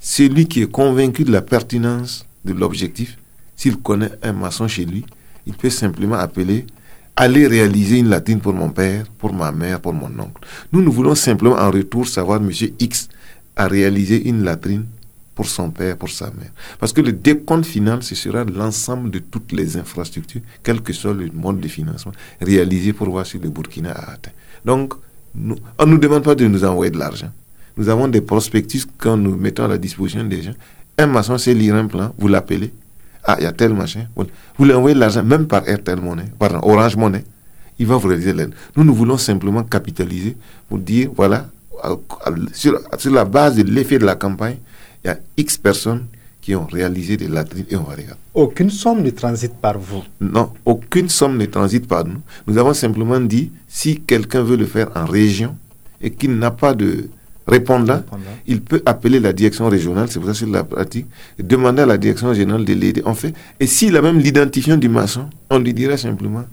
[0.00, 3.18] celui qui est convaincu de la pertinence de l'objectif,
[3.56, 5.04] s'il connaît un maçon chez lui,
[5.46, 6.64] il peut simplement appeler
[7.16, 10.42] aller réaliser une latine pour mon père, pour ma mère, pour mon oncle.
[10.72, 12.50] Nous, nous voulons simplement en retour savoir M.
[12.78, 13.08] X
[13.56, 14.84] a réalisé une latrine
[15.34, 16.50] pour son père, pour sa mère.
[16.78, 21.14] Parce que le décompte final, ce sera l'ensemble de toutes les infrastructures, quel que soit
[21.14, 24.30] le mode de financement, réalisé pour voir si le Burkina a atteint.
[24.64, 24.94] Donc,
[25.78, 27.30] on ne nous demande pas de nous envoyer de l'argent.
[27.76, 30.54] Nous avons des prospectus quand nous mettons à la disposition des gens.
[30.96, 32.72] Un maçon sait lire un plan, vous l'appelez.
[33.26, 34.06] Ah, il y a tel machin.
[34.56, 37.24] Vous lui envoyez l'argent, même par Airtel Money, pardon, Orange Money.
[37.78, 38.54] Il va vous réaliser l'aide.
[38.76, 40.36] Nous, nous voulons simplement capitaliser
[40.68, 41.46] pour dire, voilà,
[42.52, 44.56] sur, sur la base de l'effet de la campagne,
[45.04, 46.06] il y a X personnes
[46.40, 48.20] qui ont réalisé des latrines et on va regarder.
[48.32, 52.20] Aucune somme ne transite par vous Non, aucune somme ne transite par nous.
[52.46, 55.56] Nous avons simplement dit, si quelqu'un veut le faire en région
[56.00, 57.08] et qu'il n'a pas de
[57.46, 58.02] répondant,
[58.46, 61.06] il peut appeler la direction régionale, c'est pour ça que c'est la pratique,
[61.38, 63.02] et demander à la direction régionale de l'aider.
[63.04, 66.44] En fait, et s'il a même l'identifiant du maçon, on lui dirait simplement,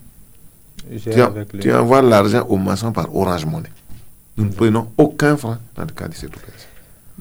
[1.60, 3.70] tu, envoies l'argent au maçon par Orange Money.
[4.38, 6.70] Nous ne prenons aucun franc dans le cas de cette opération.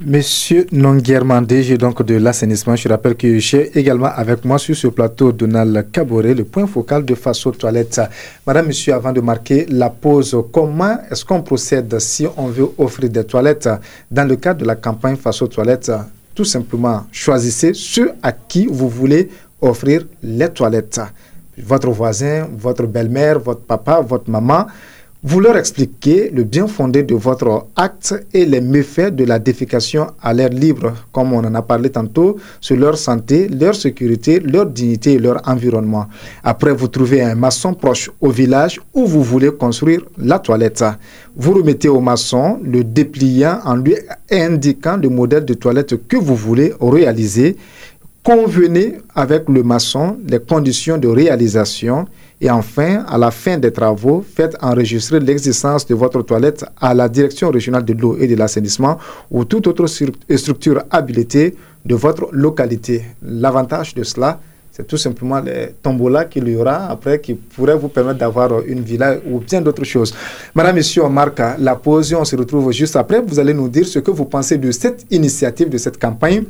[0.01, 4.87] Monsieur Nonguerman, DG donc de l'assainissement, je rappelle que j'ai également avec moi sur ce
[4.87, 8.01] plateau Donald Caboret, le point focal de face aux toilettes.
[8.47, 13.11] Madame, monsieur, avant de marquer la pause, comment est-ce qu'on procède si on veut offrir
[13.11, 13.69] des toilettes
[14.11, 15.93] dans le cadre de la campagne face aux toilettes
[16.35, 19.29] Tout simplement, choisissez ceux à qui vous voulez
[19.61, 21.03] offrir les toilettes.
[21.59, 24.67] Votre voisin, votre belle-mère, votre papa, votre maman.
[25.25, 30.09] Vous leur expliquez le bien fondé de votre acte et les méfaits de la défication
[30.21, 34.67] à l'air libre, comme on en a parlé tantôt, sur leur santé, leur sécurité, leur
[34.67, 36.07] dignité et leur environnement.
[36.43, 40.85] Après, vous trouvez un maçon proche au village où vous voulez construire la toilette.
[41.37, 43.95] Vous remettez au maçon le dépliant en lui
[44.29, 47.57] indiquant le modèle de toilette que vous voulez réaliser.
[48.25, 52.07] Convenez avec le maçon les conditions de réalisation
[52.45, 57.09] et enfin, à la fin des travaux, faites enregistrer l'existence de votre toilette à la
[57.09, 58.99] Direction régionale de l'eau et de l'assainissement
[59.31, 63.05] ou toute autre structure habilitée de votre localité.
[63.23, 64.41] L'avantage de cela,
[64.75, 68.81] C'est tout simplement les tombola qu'il y aura après qui pourraient vous permettre d'avoir une
[68.81, 70.15] villa ou bien d'autres choses.
[70.55, 71.15] Madame, Monsieur, on
[71.59, 72.15] la pause.
[72.15, 73.21] On se retrouve juste après.
[73.21, 76.45] Vous allez nous dire ce que vous pensez de cette initiative, de cette campagne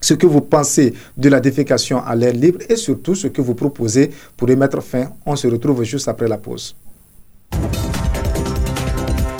[0.00, 3.54] ce que vous pensez de la défécation à l'air libre et surtout ce que vous
[3.54, 5.10] proposez pour y mettre fin.
[5.26, 6.74] On se retrouve juste après la pause.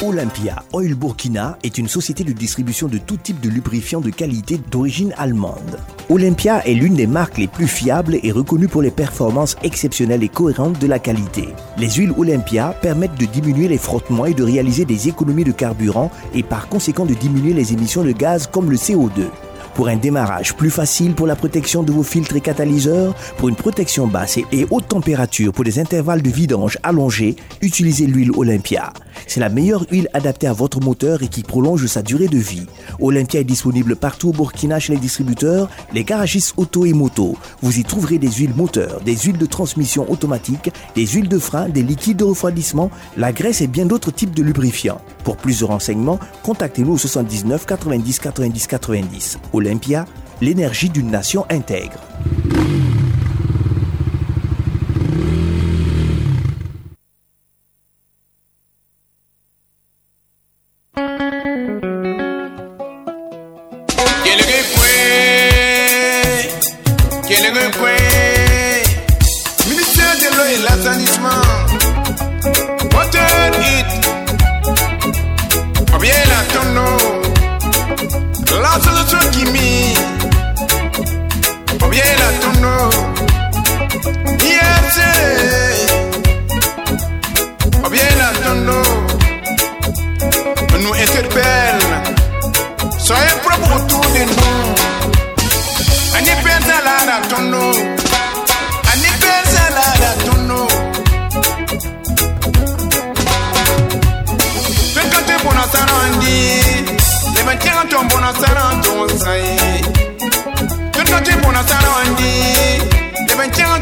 [0.02, 4.58] Olympia Oil Burkina est une société de distribution de tout type de lubrifiants de qualité
[4.70, 5.78] d'origine allemande.
[6.08, 10.30] Olympia est l'une des marques les plus fiables et reconnues pour les performances exceptionnelles et
[10.30, 11.50] cohérentes de la qualité.
[11.76, 16.10] Les huiles Olympia permettent de diminuer les frottements et de réaliser des économies de carburant
[16.34, 19.26] et par conséquent de diminuer les émissions de gaz comme le CO2
[19.74, 23.56] pour un démarrage plus facile pour la protection de vos filtres et catalyseurs, pour une
[23.56, 28.92] protection basse et haute température pour des intervalles de vidange allongés, utilisez l'huile Olympia.
[29.26, 32.66] C'est la meilleure huile adaptée à votre moteur et qui prolonge sa durée de vie.
[33.00, 37.36] Olympia est disponible partout au Burkina chez les distributeurs, les garagistes auto et moto.
[37.62, 41.68] Vous y trouverez des huiles moteurs, des huiles de transmission automatique, des huiles de frein,
[41.68, 45.00] des liquides de refroidissement, la graisse et bien d'autres types de lubrifiants.
[45.24, 49.38] Pour plus de renseignements, contactez-nous au 79 90 90 90.
[49.60, 50.06] Olympia,
[50.40, 52.00] l'énergie d'une nation intègre.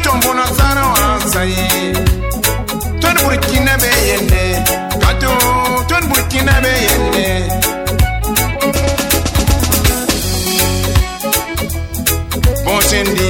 [0.03, 1.67] combona sana wansaye
[3.01, 3.91] ton burkina be
[5.01, 5.31] kato
[12.65, 13.29] bon sendi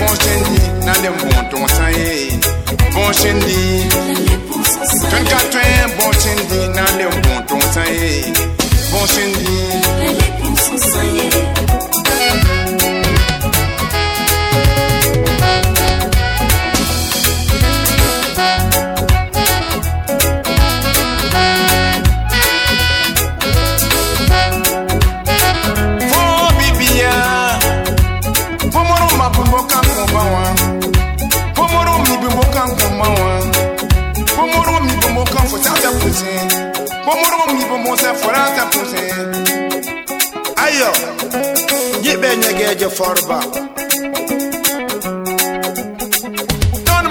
[0.00, 1.66] bon sendi na de bon ton
[2.94, 3.71] bon sendi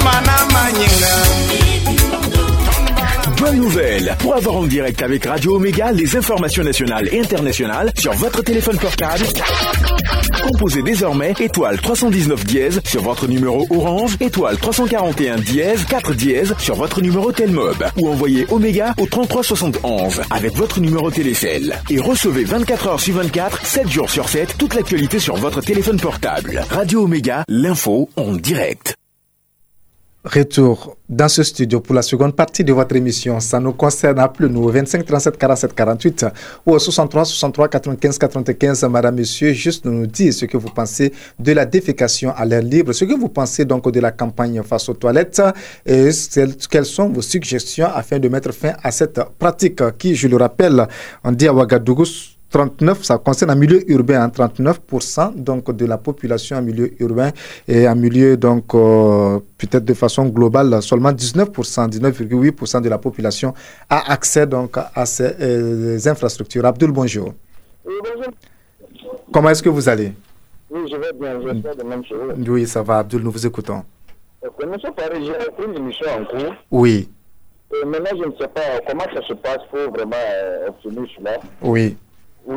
[0.03, 1.15] mana manyinga
[3.39, 4.15] Bonne nouvelle.
[4.19, 8.77] Pour avoir en direct avec Radio Omega les informations nationales et internationales sur votre téléphone
[8.77, 9.25] portable,
[10.61, 16.75] composez désormais étoile 319 dièse sur votre numéro Orange, étoile 341 dièse 4 dièse sur
[16.75, 22.87] votre numéro Telmob ou envoyez Omega au 3371 avec votre numéro Télécell et recevez 24
[22.89, 26.63] heures sur 24, 7 jours sur 7 toute l'actualité sur votre téléphone portable.
[26.69, 29.00] Radio Omega, l'info en direct.
[30.23, 33.39] Retour dans ce studio pour la seconde partie de votre émission.
[33.39, 36.25] Ça nous concerne à plus nous 25 37 47 48
[36.67, 38.83] ou au 63 63 95 95.
[38.83, 42.93] Madame, Monsieur, juste nous dire ce que vous pensez de la défécation à l'air libre,
[42.93, 45.41] ce que vous pensez donc de la campagne face aux toilettes
[45.87, 46.09] et
[46.69, 50.87] quelles sont vos suggestions afin de mettre fin à cette pratique qui, je le rappelle,
[51.23, 52.05] on dit à Ouagadougou
[52.51, 57.31] 39, ça concerne un milieu urbain, hein, 39% donc de la population en milieu urbain
[57.67, 63.53] et en milieu donc euh, peut-être de façon globale seulement 19%, 19,8% de la population
[63.89, 66.65] a accès donc à ces euh, infrastructures.
[66.65, 67.33] Abdul, bonjour.
[67.85, 68.33] Oui, bonjour.
[69.31, 70.11] Comment est-ce que vous allez?
[70.69, 72.51] Oui, je vais bien, j'espère de même chez vous.
[72.51, 73.83] Oui, ça va, Abdul, nous vous écoutons.
[74.45, 76.53] Ok, Monsieur Paris, j'ai une émission en cours.
[76.71, 77.09] Oui,
[77.81, 81.37] Et maintenant, je ne sais pas comment ça se passe pour vraiment euh, obtenir cela.
[81.61, 81.95] oui,
[82.47, 82.55] Oui,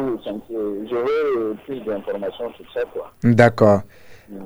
[0.50, 1.04] veux
[1.38, 2.80] euh, plus d'informations sur ça,
[3.22, 3.82] d'accord.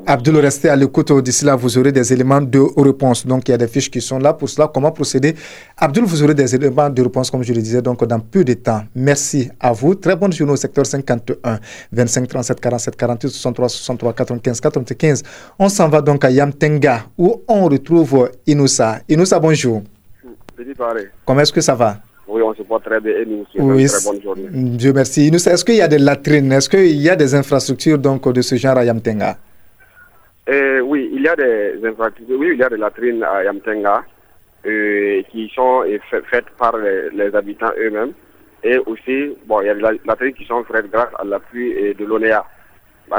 [0.07, 1.13] Abdul, restez à l'écoute.
[1.23, 3.27] D'ici là, vous aurez des éléments de réponse.
[3.27, 4.69] Donc, il y a des fiches qui sont là pour cela.
[4.73, 5.35] Comment procéder?
[5.77, 8.55] Abdul, vous aurez des éléments de réponse, comme je le disais, donc dans peu de
[8.55, 8.83] temps.
[8.95, 9.95] Merci à vous.
[9.95, 11.61] Très bonne journée au secteur 51,
[11.93, 15.23] 25, 37, 47, 48, 63, 63, 95, 95.
[15.59, 18.99] On s'en va donc à Yamtenga, où on retrouve Inoussa.
[19.09, 19.83] Inoussa, bonjour.
[21.25, 21.99] Comment est-ce que ça va?
[22.29, 24.49] Oui, on se porte très bien et nous oui, une très bonne journée.
[24.51, 25.29] Dieu merci.
[25.33, 26.53] Est-ce qu'il y a des latrines?
[26.53, 29.39] Est-ce qu'il y a des infrastructures donc, de ce genre à Yamtenga?
[30.51, 32.39] Euh, Oui, il y a des infrastructures.
[32.39, 34.05] Oui, il y a des latrines à Yamtenga
[34.67, 35.99] euh, qui sont euh,
[36.31, 38.13] faites par les, habitants eux-mêmes.
[38.63, 42.05] Et aussi, bon, il y a des latrines qui sont faites grâce à l'appui de
[42.05, 42.45] l'ONEA.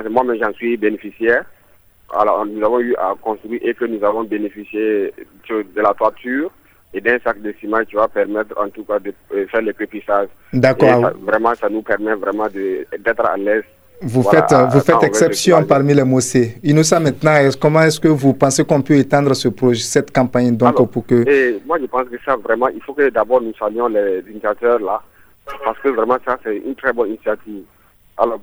[0.07, 1.45] Moi-même, j'en suis bénéficiaire.
[2.13, 5.13] Alors, nous avons eu à construire et que nous avons bénéficié
[5.49, 6.51] de la toiture
[6.93, 9.73] et d'un sac de ciment qui va permettre en tout cas de euh, faire le
[9.73, 10.27] pépissage.
[10.53, 11.11] D'accord.
[11.21, 13.63] Vraiment, ça nous permet vraiment d'être à l'aise.
[14.01, 16.55] Vous faites, vous faites exception parmi les Mossé.
[16.63, 20.89] Inoussa, maintenant, comment est-ce que vous pensez qu'on peut étendre ce projet, cette campagne donc
[20.89, 21.27] pour que...
[21.29, 24.79] Et moi, je pense que ça, vraiment, il faut que d'abord nous saluions les initiateurs
[24.79, 25.01] là,
[25.65, 27.63] parce que vraiment, ça, c'est une très bonne initiative.
[28.17, 28.39] Alors,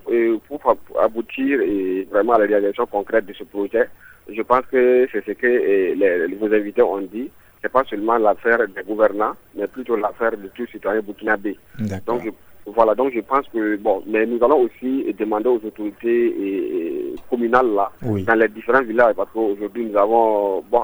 [0.47, 3.89] pour aboutir et vraiment à la réalisation concrète de ce projet,
[4.29, 7.31] je pense que c'est ce que les, vos invités ont dit
[7.67, 11.59] n'est pas seulement l'affaire des gouvernants, mais plutôt l'affaire de tous les citoyens burkinabés.
[12.07, 12.33] Donc,
[12.67, 17.91] voilà, donc je pense que, bon, mais nous allons aussi demander aux autorités communales là,
[18.03, 20.83] dans les différents villages, parce qu'aujourd'hui nous avons bon,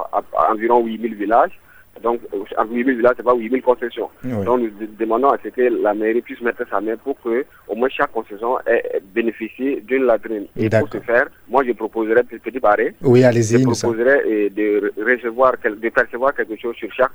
[0.49, 1.59] environ 8000 villages,
[2.03, 2.19] donc,
[2.57, 4.09] en 8 000 villages, ce n'est pas 8 000 concessions.
[4.23, 7.75] Donc, nous demandons à ce que la mairie puisse mettre sa main pour que, au
[7.75, 10.45] moins, chaque concession ait bénéficié d'une latrine.
[10.57, 15.53] Et pour ce faire, moi, je proposerais, petit barré, oui, allez-y, je proposerais de, recevoir,
[15.63, 17.11] de percevoir quelque chose sur chaque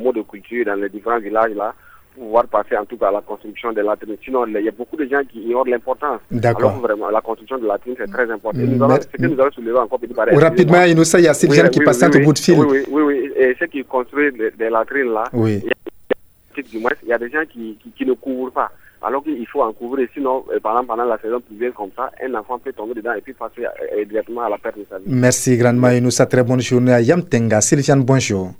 [0.00, 1.74] mot de culture dans les différents villages là
[2.14, 4.16] pouvoir passer en tout cas à la construction de latrines.
[4.24, 6.20] Sinon, il y a beaucoup de gens qui ignorent l'importance.
[6.30, 6.70] D'accord.
[6.70, 8.60] Alors vraiment, la construction de latrines, c'est très important.
[8.60, 10.36] Et nous allons, ce que nous allons soulever encore petit pareil.
[10.36, 12.54] Rapidement, Inoussa, il y a ces gens qui passent au bout de fil.
[12.54, 13.03] Oui, oui, oui, oui.
[13.36, 15.60] Et ceux qui construisent des, latrines là, oui.
[15.64, 18.70] il, y a, du moins, il y a des gens qui, qui, ne couvrent pas.
[19.02, 20.08] Alors qu'il faut en couvrir.
[20.14, 23.12] Sinon, euh, par exemple, pendant la saison pluvieuse comme ça, un enfant peut tomber dedans
[23.12, 25.04] et puis passer euh, directement à la perte de sa vie.
[25.06, 26.26] Merci grandement, Inoussa.
[26.26, 27.60] Très bonne journée à Yamtenga.
[27.60, 28.52] Sylviane, bonjour.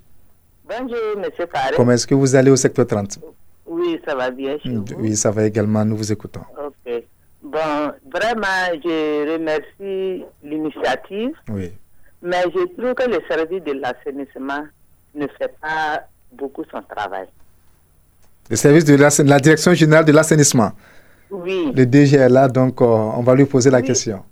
[0.69, 1.75] Bonjour, monsieur Faré.
[1.77, 3.19] Comment est-ce que vous allez au secteur 30
[3.67, 4.85] oui, ça va bien chez vous.
[4.99, 5.85] Oui, ça va également.
[5.85, 6.43] Nous vous écoutons.
[6.65, 7.03] Ok.
[7.43, 11.33] Bon, vraiment, je remercie l'initiative.
[11.49, 11.73] Oui.
[12.25, 14.65] Mais je trouve que le service de l'assainissement
[15.15, 17.27] ne fait pas beaucoup son travail.
[18.49, 20.73] Le service de la, direction générale de l'assainissement
[21.31, 21.71] Oui.
[21.75, 24.25] Le DG est là, donc euh, on va lui poser la question.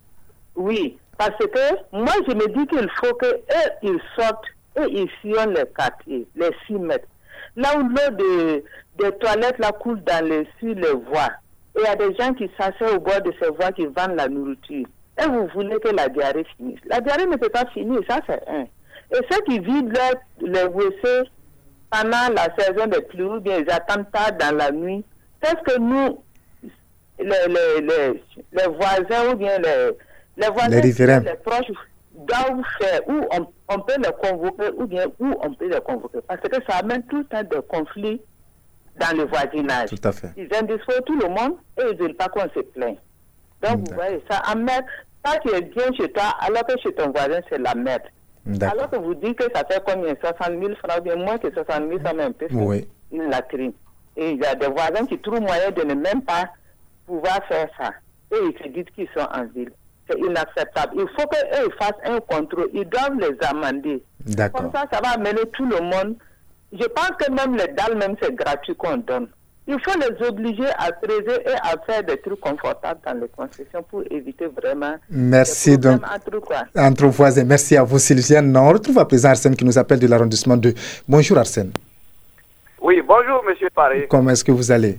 [0.57, 3.41] Oui, parce que moi, je me dis qu'il faut qu'eux,
[3.83, 4.47] ils sortent
[4.79, 7.09] et ils sillonnent les quartiers, les 6 mètres.
[7.57, 8.65] Là où l'eau de,
[8.99, 11.31] des toilettes la coule dans les, sur les voies,
[11.77, 14.17] et il y a des gens qui s'assoient au bord de ces voies qui vendent
[14.17, 14.87] la nourriture.
[15.23, 16.81] Et vous voulez que la diarrhée finisse.
[16.87, 18.63] La diarrhée ne peut pas finir, ça c'est un.
[18.63, 19.93] Et ceux qui vident
[20.41, 21.29] les WC
[21.91, 25.05] pendant la saison des pluies, bien ils attendent tard dans la nuit,
[25.43, 26.23] qu'est-ce que nous,
[27.19, 29.91] les, les, les, les, voisins ou bien les,
[30.39, 31.67] les voisins, les, proches,
[32.15, 36.21] doivent faire, où on, on, peut les convoquer ou bien où on peut les convoquer.
[36.27, 38.23] Parce que ça amène tout le temps de conflits
[38.99, 39.91] dans le voisinage.
[39.91, 40.31] Tout à fait.
[40.37, 42.97] Ils indisposent tout le monde et ils ne veulent pas qu'on se plaigne.
[43.63, 44.85] Donc, vous voyez, ça amène,
[45.25, 48.03] ça qui est bien chez toi, alors que chez ton voisin, c'est la merde.
[48.63, 51.53] Alors que vous dites que ça fait combien 60 000 francs, ou bien moins que
[51.53, 52.89] 60 000, ça met un peu oui.
[53.13, 53.73] une latrine.
[54.17, 56.49] Et il y a des voisins qui trouvent moyen de ne même pas
[57.07, 57.91] pouvoir faire ça.
[58.33, 59.71] Et ils se disent qu'ils sont en ville.
[60.11, 60.95] C'est inacceptable.
[60.97, 62.69] Il faut qu'eux fassent un contrôle.
[62.75, 64.03] Ils doivent les amender.
[64.53, 66.17] Comme ça, ça va amener tout le monde
[66.73, 69.29] je pense que même les dalles, même c'est gratuit qu'on donne.
[69.69, 73.83] Il faut les obliger à creuser et à faire des trucs confortables dans les concessions
[73.89, 74.97] pour éviter vraiment.
[75.09, 76.01] Merci donc.
[76.77, 77.45] Entre, voisins.
[77.45, 78.57] Merci à vous, Sylviane.
[78.57, 80.75] On retrouve à présent Arsène qui nous appelle de l'arrondissement de.
[81.09, 81.71] Bonjour, Arsène.
[82.81, 84.09] Oui, bonjour, monsieur Paré.
[84.11, 84.99] Comment est-ce que vous allez?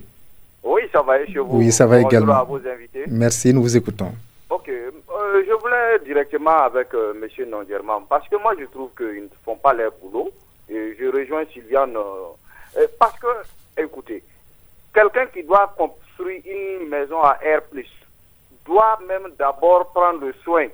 [0.62, 1.58] Oui, ça va chez vous?
[1.58, 2.32] Oui, ça va bonjour également.
[2.32, 3.04] à vos invités.
[3.06, 4.12] Merci, nous vous écoutons.
[4.48, 4.70] Ok.
[4.70, 9.28] Euh, je voulais directement avec euh, monsieur Nongerman parce que moi, je trouve qu'ils ne
[9.44, 10.30] font pas leur boulot
[10.70, 13.26] et je rejoins Sylviane, euh, parce que,
[13.82, 14.22] écoutez,
[14.94, 17.90] quelqu'un qui doit construire une maison à air plus
[18.64, 20.68] doit même d'abord prendre soin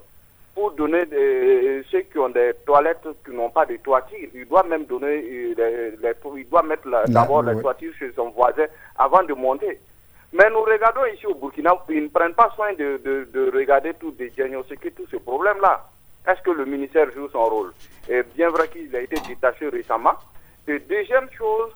[0.54, 4.28] pour donner des, ceux qui ont des toilettes qui n'ont pas de toiture.
[4.34, 8.66] Il doit même donner, euh, les, il doit mettre d'abord les toitures chez son voisin
[8.96, 9.80] avant de monter.
[10.32, 13.94] Mais nous regardons ici au Burkina, ils ne prennent pas soin de, de, de regarder
[13.94, 15.88] tout, de diagnostiquer tous ces problèmes-là.
[16.28, 17.72] Est-ce que le ministère joue son rôle?
[18.08, 20.14] Et bien vrai qu'il a été détaché récemment.
[20.68, 21.72] Et deuxième chose,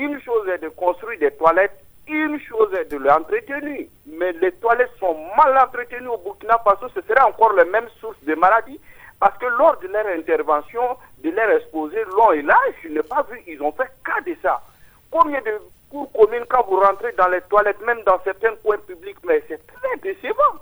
[0.00, 1.78] une chose est de construire des toilettes
[2.10, 7.00] une chose est de l'entretenir, mais les toilettes sont mal entretenues au Burkina Faso, ce
[7.02, 8.80] serait encore la même source de maladies.
[9.20, 13.22] Parce que lors de leur intervention, de leur exposé long et large, je n'ai pas
[13.30, 14.62] vu, ils ont fait cas de ça.
[15.10, 19.18] Combien de cours communes, quand vous rentrez dans les toilettes, même dans certains coins publics,
[19.24, 20.56] mais c'est très décevant.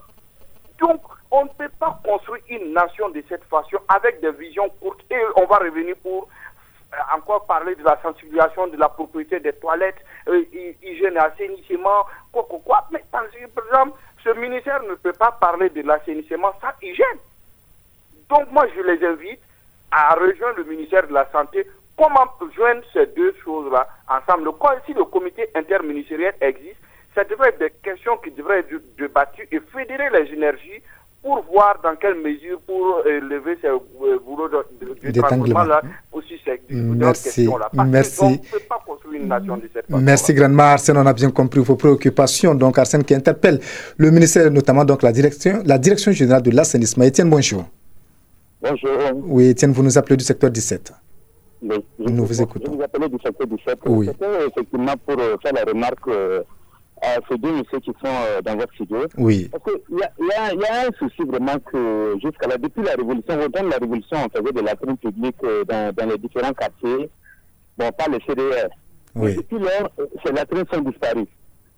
[0.81, 5.03] Donc, on ne peut pas construire une nation de cette façon avec des visions courtes.
[5.11, 6.29] Et on va revenir pour
[7.15, 10.45] encore parler de la sensibilisation de la propriété des toilettes, euh,
[10.83, 12.89] hygiène et assainissement, quoi, quoi, quoi.
[12.93, 17.19] Mais par exemple, ce ministère ne peut pas parler de l'assainissement sans hygiène.
[18.29, 19.41] Donc moi, je les invite
[19.91, 21.67] à rejoindre le ministère de la Santé.
[21.97, 24.51] Comment joindre ces deux choses-là ensemble?
[24.87, 26.79] Si le comité interministériel existe,
[27.15, 30.83] ça devrait être des questions qui devraient être débattues et fédérer les énergies
[31.23, 33.79] pour voir dans quelle mesure pour euh, lever ces euh,
[34.25, 37.69] boulots de, de, de là aussi ces questions-là.
[37.75, 38.23] Parce Merci.
[38.23, 39.89] on ne peut pas construire une nation de cette.
[39.91, 42.55] Merci grandement Arsène, on a bien compris vos préoccupations.
[42.55, 43.61] Donc Arsène qui interpelle
[43.97, 47.05] le ministère, notamment donc la direction, la direction générale de l'assainissement.
[47.05, 47.65] Étienne, bonjour.
[48.63, 48.91] Bonjour.
[49.25, 50.93] Oui, Étienne, vous nous appelez du secteur 17.
[51.63, 52.73] Oui, je nous vous écoutons.
[52.73, 53.79] Je vous appelle du secteur 17.
[53.87, 54.07] Oui.
[54.07, 56.43] C'était effectivement pour euh, faire la remarque euh,
[57.31, 58.99] ces deux messieurs qui sont euh, dans votre studio.
[59.17, 59.49] Oui.
[59.51, 62.83] Parce qu'il y, y, a- il y a un souci vraiment que jusqu'à là, depuis
[62.83, 66.19] la révolution, autant la révolution, on faisait de la trine publique euh, dans, dans les
[66.19, 67.09] différents quartiers.
[67.77, 68.69] Bon, pas les CDR.
[69.15, 69.37] Oui.
[69.37, 71.27] Depuis lors, euh, ces latrines sont disparues.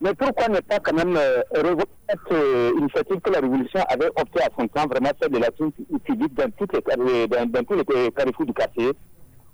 [0.03, 4.09] Mais pourquoi ne pas quand même euh, revoir cette euh, initiative que la Révolution avait
[4.17, 5.73] opté à son temps, vraiment faire de la latrines
[6.05, 8.93] publiques dans, toutes les, dans, dans tous les carrefours du quartier,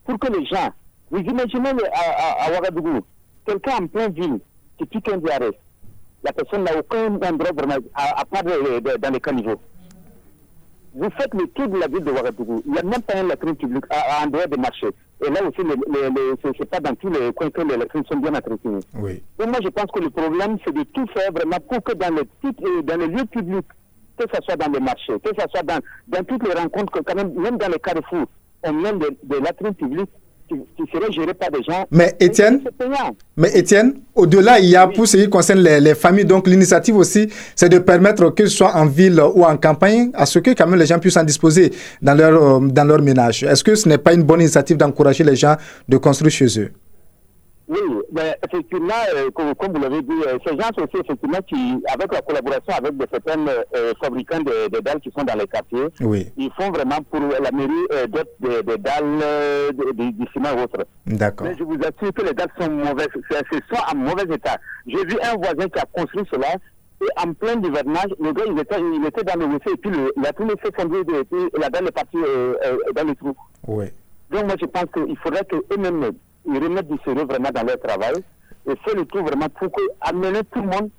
[0.04, 0.68] pour que les gens,
[1.10, 3.00] vous imaginez le- à, à, à Ouagadougou,
[3.44, 4.38] quelqu'un en pleine ville
[4.78, 5.58] qui pique un diarrhée,
[6.24, 9.60] la personne n'a aucun endroit vraiment, à, à part de- de- dans les caniveaux.
[10.94, 13.24] Vous faites le tour de la ville de Ouagadougou, il n'y a même pas un
[13.24, 14.88] latrine public à, à en dehors des marchés.
[15.24, 15.60] Et là aussi,
[16.42, 18.80] c'est- c'est pas dans tous les coins que les latrines sont bien entretenues.
[18.94, 19.22] Oui.
[19.38, 22.14] Donc moi, je pense que le problème, c'est de tout faire vraiment pour que dans
[22.14, 23.66] les, dans lieux publics,
[24.18, 27.00] que ce soit dans les marchés, que ce soit dans, dans toutes les rencontres, que
[27.00, 28.26] quand même, même dans les carrefours,
[28.62, 30.10] on mène des des latrines publiques
[30.48, 31.84] qui, qui seraient par des gens.
[31.90, 32.60] Mais Étienne,
[33.36, 36.96] mais Étienne, au-delà, il y a pour ce qui concerne les, les familles, donc l'initiative
[36.96, 40.50] aussi, c'est de permettre que ce soit en ville ou en campagne, à ce que
[40.50, 41.72] quand même les gens puissent en disposer
[42.02, 43.42] dans leur, euh, dans leur ménage.
[43.42, 45.56] Est-ce que ce n'est pas une bonne initiative d'encourager les gens
[45.88, 46.70] de construire chez eux?
[47.68, 47.80] Oui,
[48.12, 52.12] mais effectivement, euh, comme, comme vous l'avez dit, euh, ces gens aussi, effectivement, qui, avec
[52.12, 53.44] la collaboration avec des certains
[53.74, 56.30] euh, fabricants de, de dalles qui sont dans les quartiers, Oui.
[56.36, 59.18] ils font vraiment pour la mairie d'autres des dalles
[59.74, 60.86] de- de- du ciment et autres.
[61.06, 61.48] D'accord.
[61.48, 64.58] Mais je vous assure que les dalles sont mauvaises, sont en mauvais état.
[64.86, 66.46] J'ai vu un voisin qui a construit cela,
[67.02, 69.90] et en plein hivernage, le gars, il était, il était dans le WC, et puis
[69.90, 72.16] le, la tournée s'est fondue, et puis la dalle est partie
[72.94, 73.34] dans le trou.
[73.66, 73.86] Oui.
[74.30, 76.10] Donc moi je pense qu'il faudrait qu'eux-mêmes
[76.46, 78.14] ils remettent du sérieux vraiment dans leur travail
[78.68, 80.90] et faire le tout vraiment pour que, amener tout le monde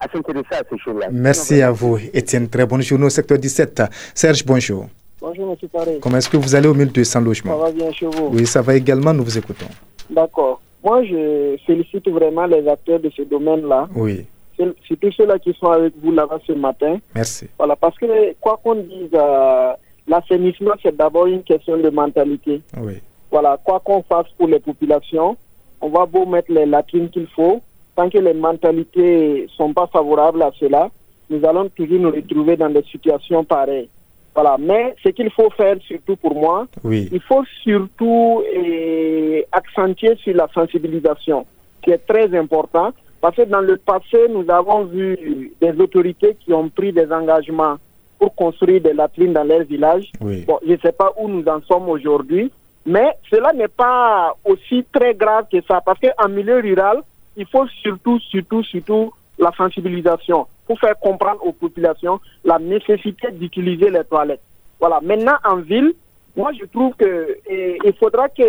[0.00, 1.08] à s'intéresser à ces choses-là.
[1.10, 2.48] Merci à vous, Étienne.
[2.48, 3.82] Très bonne journée au secteur 17.
[4.14, 4.86] Serge, bonjour.
[5.20, 5.98] Bonjour, monsieur Paré.
[6.02, 7.56] Comment est-ce que vous allez au 1200 Ça logements?
[7.56, 8.28] Va bien chez vous?
[8.32, 9.68] Oui, ça va également, nous vous écoutons.
[10.10, 10.60] D'accord.
[10.82, 13.88] Moi, je félicite vraiment les acteurs de ce domaine-là.
[13.94, 14.26] Oui,
[14.58, 16.98] C'est- Surtout ceux-là qui sont avec vous là-bas ce matin.
[17.14, 17.48] merci.
[17.58, 19.72] Voilà, parce que quoi qu'on dise, euh,
[20.06, 22.60] l'assainissement, c'est d'abord une question de mentalité.
[22.80, 22.94] Oui.
[23.30, 25.36] Voilà, quoi qu'on fasse pour les populations,
[25.80, 27.60] on va beau mettre les latrines qu'il faut.
[27.96, 30.90] Tant que les mentalités sont pas favorables à cela,
[31.30, 33.88] nous allons toujours nous retrouver dans des situations pareilles.
[34.34, 37.08] Voilà, mais ce qu'il faut faire, surtout pour moi, Oui.
[37.12, 41.46] il faut surtout eh, accentuer sur la sensibilisation,
[41.82, 42.90] qui est très important,
[43.20, 47.76] parce que dans le passé, nous avons vu des autorités qui ont pris des engagements
[48.24, 50.10] pour construire des latrines dans leurs villages.
[50.22, 50.46] Oui.
[50.46, 52.50] Bon, je ne sais pas où nous en sommes aujourd'hui,
[52.86, 57.02] mais cela n'est pas aussi très grave que ça, parce qu'en milieu rural,
[57.36, 63.90] il faut surtout, surtout, surtout la sensibilisation pour faire comprendre aux populations la nécessité d'utiliser
[63.90, 64.40] les toilettes.
[64.80, 65.00] Voilà.
[65.02, 65.92] Maintenant, en ville,
[66.34, 68.42] moi, je trouve que eh, il faudra que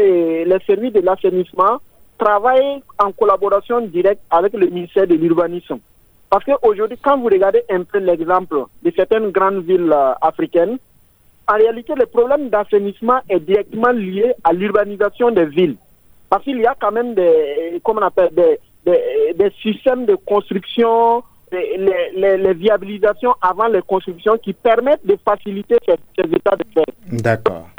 [0.46, 1.80] les services de l'assainissement
[2.18, 5.80] travaillent en collaboration directe avec le ministère de l'urbanisme.
[6.36, 10.78] Parce qu'aujourd'hui, quand vous regardez un peu l'exemple de certaines grandes villes euh, africaines,
[11.48, 15.78] en réalité, le problème d'assainissement est directement lié à l'urbanisation des villes.
[16.30, 20.16] Parce qu'il y a quand même des, comment on appelle, des, des, des systèmes de
[20.16, 21.24] construction,
[21.54, 26.58] des- les, les, les viabilisations avant les constructions qui permettent de faciliter ces, ces états
[26.58, 26.84] de fait.
[27.24, 27.70] D'accord.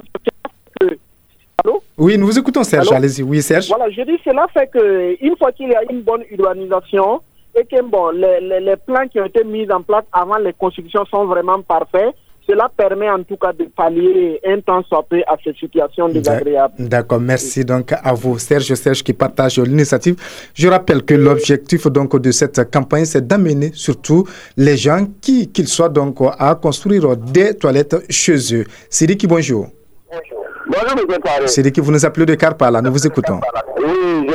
[1.63, 1.83] Allô?
[1.99, 2.91] Oui, nous vous écoutons, Serge.
[2.91, 3.23] Allez-y.
[3.23, 3.69] Oui, Serge.
[3.69, 7.21] Voilà, je dis cela fait que une fois qu'il y a une bonne urbanisation
[7.57, 10.53] et que bon, les, les, les plans qui ont été mis en place avant les
[10.53, 12.15] constructions sont vraiment parfaits,
[12.47, 16.75] cela permet en tout cas de pallier un temps soit peu à ces situations désagréables.
[16.79, 20.17] D'accord, merci donc à vous, Serge Serge, qui partage l'initiative.
[20.55, 24.25] Je rappelle que l'objectif donc de cette campagne, c'est d'amener surtout
[24.57, 28.65] les gens, qui qu'ils soient donc, à construire des toilettes chez eux.
[28.89, 29.67] Sidi, bonjour.
[30.69, 31.19] Bonjour, M.
[31.23, 31.49] Paré.
[31.49, 33.41] Sidi, vous nous appelez de Carpala, nous vous écoutons.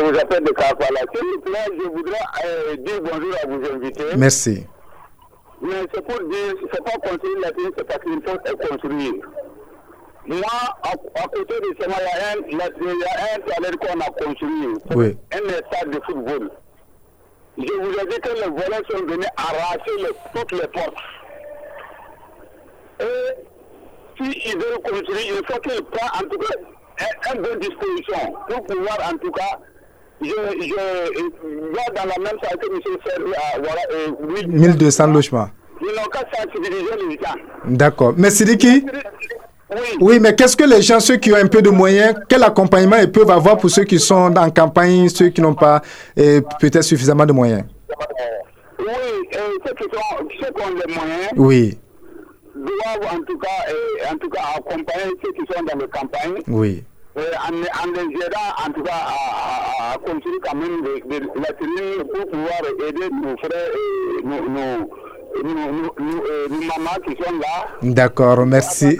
[0.01, 4.03] Je vous appelle de plaît, je voudrais euh, dire bonjour à vos invités.
[4.17, 4.65] Merci.
[5.61, 9.13] Mais c'est pour dire, c'est pas construire la ville, c'est parce qu'il faut construire.
[10.25, 10.41] Moi,
[10.83, 11.87] à, côté de ça,
[12.47, 12.65] il y a
[13.35, 14.67] un, toilette qu'on a construit.
[14.95, 15.17] Oui.
[15.33, 16.51] Un stade de football.
[17.57, 20.95] Je vous ai dit que les voleurs sont venus arracher les, toutes les portes.
[22.99, 28.33] Et s'ils veulent construire, il faut qu'ils prennent en tout cas une un bonne disposition
[28.47, 29.59] pour pouvoir en tout cas
[30.21, 32.79] je, je vais dans la même salle que M.
[33.05, 35.49] Serri à voilà, euh, 1200 logements.
[35.81, 37.35] Ils n'ont qu'à sensibiliser les gens.
[37.65, 38.13] D'accord.
[38.17, 38.85] Mais Sidiki
[39.73, 39.97] oui.
[40.01, 42.97] oui, mais qu'est-ce que les gens, ceux qui ont un peu de moyens, quel accompagnement
[42.97, 45.81] ils peuvent avoir pour ceux qui sont en campagne, ceux qui n'ont pas
[46.19, 47.63] euh, peut-être suffisamment de moyens?
[48.79, 48.85] Oui,
[49.35, 51.77] euh, ceux, qui sont, ceux qui ont les moyens oui.
[52.53, 56.41] doivent en tout, cas, euh, en tout cas accompagner ceux qui sont dans les campagnes.
[56.47, 56.83] Oui.
[57.17, 61.01] Euh, en, en les aidant en tout cas à, à, à construire quand même des,
[61.19, 63.71] des latrines pour pouvoir aider nos frères
[64.19, 64.89] et nos, nos
[65.43, 67.65] nous, nous, nous, euh, nous, mamans qui sont là.
[67.81, 68.97] D'accord, merci.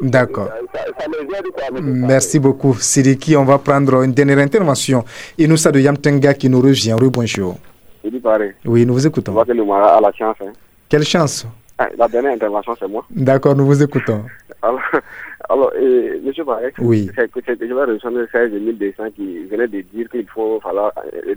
[0.00, 0.48] D'accord.
[1.82, 3.36] Merci beaucoup, Sidiki.
[3.36, 5.04] On va prendre une dernière intervention.
[5.38, 6.96] Inoussa de Yamtenga qui nous revient.
[7.00, 7.56] Oui, bonjour.
[8.64, 9.34] Oui, nous vous écoutons.
[9.34, 10.36] La chance.
[10.40, 10.52] Hein.
[10.88, 11.46] Quelle chance
[11.98, 13.04] La dernière intervention, c'est moi.
[13.10, 14.24] D'accord, nous vous écoutons.
[14.62, 14.80] Alors,
[15.52, 16.44] alors euh, M.
[16.46, 17.10] Barek, oui.
[17.14, 21.34] je vais rejoindre 16 200 qui venaient de dire qu'il faut, falloir, euh,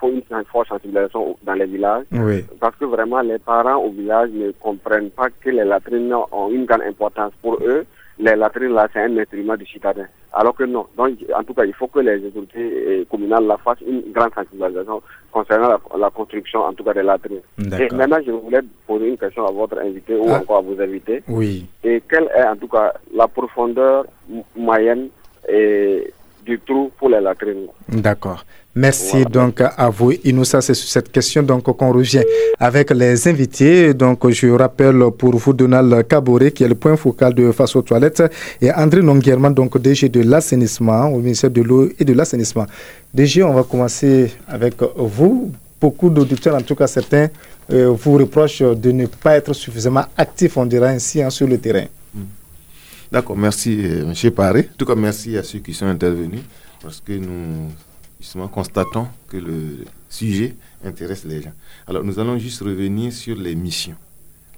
[0.00, 2.04] faut une forte sensibilisation dans les villages.
[2.12, 2.42] Oui.
[2.58, 6.64] Parce que vraiment, les parents au village ne comprennent pas que les latrines ont une
[6.64, 7.84] grande importance pour eux
[8.18, 10.06] les latrines là, c'est un instrument du citadin.
[10.32, 10.86] Alors que non.
[10.96, 15.02] Donc, en tout cas, il faut que les autorités communales la fassent une grande sensibilisation
[15.32, 17.40] concernant la, la construction, en tout cas, des latrines.
[17.58, 20.38] Et maintenant, je voulais poser une question à votre invité ou Ah.
[20.38, 21.22] encore à vos invités.
[21.28, 21.66] Oui.
[21.82, 24.04] Et quelle est, en tout cas, la profondeur
[24.54, 25.08] moyenne
[25.48, 26.12] et
[26.50, 28.44] du trou pour les latrines D'accord.
[28.74, 30.60] Merci donc à vous, Inoussa.
[30.60, 32.22] C'est sur cette question donc qu'on revient
[32.58, 33.94] avec les invités.
[33.94, 37.82] Donc, je rappelle pour vous Donald Caboret, qui est le point focal de Face aux
[37.82, 38.22] toilettes,
[38.62, 42.66] et André Nonguerman, donc DG de l'assainissement au ministère de l'eau et de l'assainissement.
[43.12, 45.50] DG, on va commencer avec vous.
[45.80, 47.28] Beaucoup d'auditeurs, en tout cas certains,
[47.72, 51.58] euh, vous reprochent de ne pas être suffisamment actif, on dirait ainsi, hein, sur le
[51.58, 51.86] terrain.
[53.12, 54.30] D'accord, merci euh, M.
[54.30, 54.68] Paré.
[54.72, 56.42] En tout cas, merci à ceux qui sont intervenus
[56.80, 57.68] parce que nous
[58.20, 60.54] justement constatons que le sujet
[60.84, 61.52] intéresse les gens.
[61.88, 63.96] Alors, nous allons juste revenir sur les missions.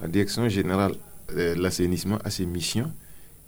[0.02, 0.92] La Direction générale
[1.34, 2.92] de l'assainissement a ses missions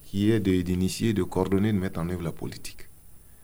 [0.06, 2.88] qui est d'initier, de, coordonner, de mettre en œuvre la politique.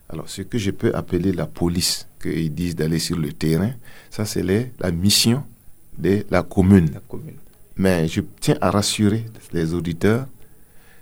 [0.09, 3.71] Alors, ce que je peux appeler la police, qu'ils disent d'aller sur le terrain,
[4.09, 5.43] ça, c'est la mission
[5.97, 6.89] de la commune.
[7.75, 10.27] Mais je tiens à rassurer les auditeurs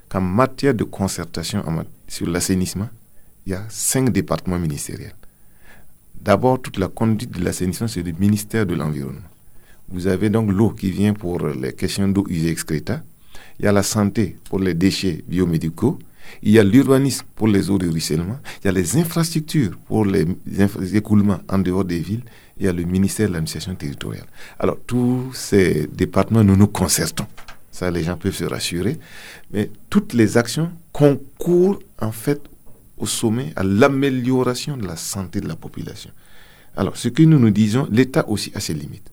[0.09, 1.63] qu'en matière de concertation
[2.07, 2.89] sur l'assainissement,
[3.45, 5.15] il y a cinq départements ministériels.
[6.21, 9.21] D'abord, toute la conduite de l'assainissement, c'est le ministère de l'Environnement.
[9.87, 13.01] Vous avez donc l'eau qui vient pour les questions d'eau usée excréta.
[13.59, 15.97] Il y a la santé pour les déchets biomédicaux.
[16.43, 18.37] Il y a l'urbanisme pour les eaux de ruissellement.
[18.61, 22.23] Il y a les infrastructures pour les inf- écoulements en dehors des villes.
[22.59, 24.27] Il y a le ministère de l'administration territoriale.
[24.59, 27.25] Alors, tous ces départements, nous nous concertons.
[27.79, 28.99] Ça, les gens peuvent se rassurer.
[29.51, 32.41] Mais toutes les actions concourent en fait
[32.97, 36.11] au sommet à l'amélioration de la santé de la population.
[36.75, 39.09] Alors, ce que nous nous disons, l'État aussi a ses limites.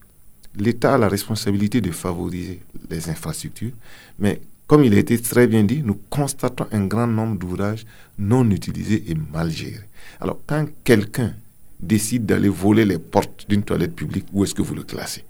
[0.56, 2.60] L'État a la responsabilité de favoriser
[2.90, 3.70] les infrastructures,
[4.18, 7.86] mais comme il a été très bien dit, nous constatons un grand nombre d'ouvrages
[8.18, 9.88] non utilisés et mal gérés.
[10.18, 11.34] Alors, quand quelqu'un
[11.78, 15.24] décide d'aller voler les portes d'une toilette publique, où est-ce que vous le classez?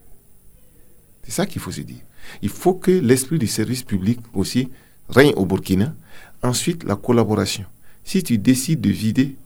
[1.22, 2.00] C'est ça qu'il faut se dire.
[2.42, 4.68] Il faut que l'esprit du service public aussi
[5.08, 5.94] règne au Burkina.
[6.42, 7.64] Ensuite, la collaboration.
[8.04, 9.36] Si tu décides de vider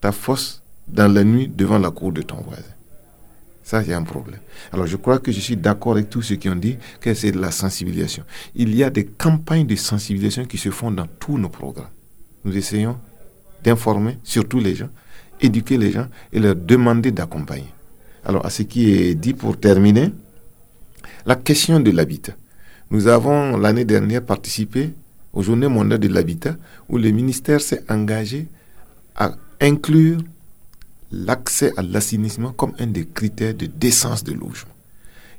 [0.00, 2.62] ta fosse dans la nuit devant la cour de ton voisin,
[3.64, 4.40] ça, a un problème.
[4.72, 7.32] Alors, je crois que je suis d'accord avec tous ceux qui ont dit que c'est
[7.32, 8.24] de la sensibilisation.
[8.54, 11.88] Il y a des campagnes de sensibilisation qui se font dans tous nos programmes.
[12.44, 12.98] Nous essayons
[13.62, 14.90] d'informer, surtout les gens,
[15.40, 17.72] éduquer les gens et leur demander d'accompagner.
[18.26, 20.12] Alors, à ce qui est dit pour terminer,
[21.26, 22.34] la question de l'habitat.
[22.90, 24.94] Nous avons l'année dernière participé
[25.32, 26.56] aux Journées mondiales de l'habitat
[26.88, 28.46] où le ministère s'est engagé
[29.16, 30.18] à inclure
[31.10, 34.72] l'accès à l'assainissement comme un des critères de décence de logement.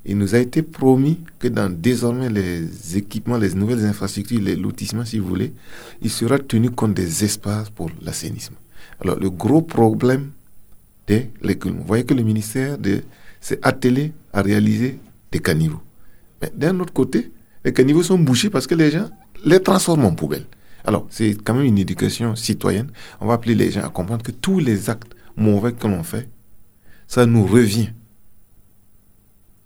[0.06, 5.04] il nous a été promis que dans désormais les équipements, les nouvelles infrastructures, les lotissements,
[5.06, 5.54] si vous voulez,
[6.02, 8.58] il sera tenu compte des espaces pour l'assainissement.
[9.02, 10.32] Alors, le gros problème
[11.08, 12.78] des l'écoulement, vous voyez que le ministère
[13.42, 15.00] s'est attelé à réaliser
[15.32, 15.82] des caniveaux.
[16.42, 17.32] Mais d'un autre côté,
[17.64, 19.10] les caniveaux sont bouchés parce que les gens
[19.44, 20.48] les transforment en poubelles.
[20.84, 22.92] Alors, c'est quand même une éducation citoyenne.
[23.20, 26.30] On va appeler les gens à comprendre que tous les actes mauvais que l'on fait,
[27.08, 27.90] ça nous revient.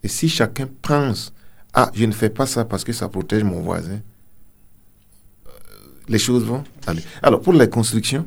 [0.03, 1.33] Et si chacun pense,
[1.73, 3.99] ah, je ne fais pas ça parce que ça protège mon voisin,
[5.47, 5.51] euh,
[6.07, 7.03] les choses vont aller.
[7.21, 8.25] Alors, pour les constructions,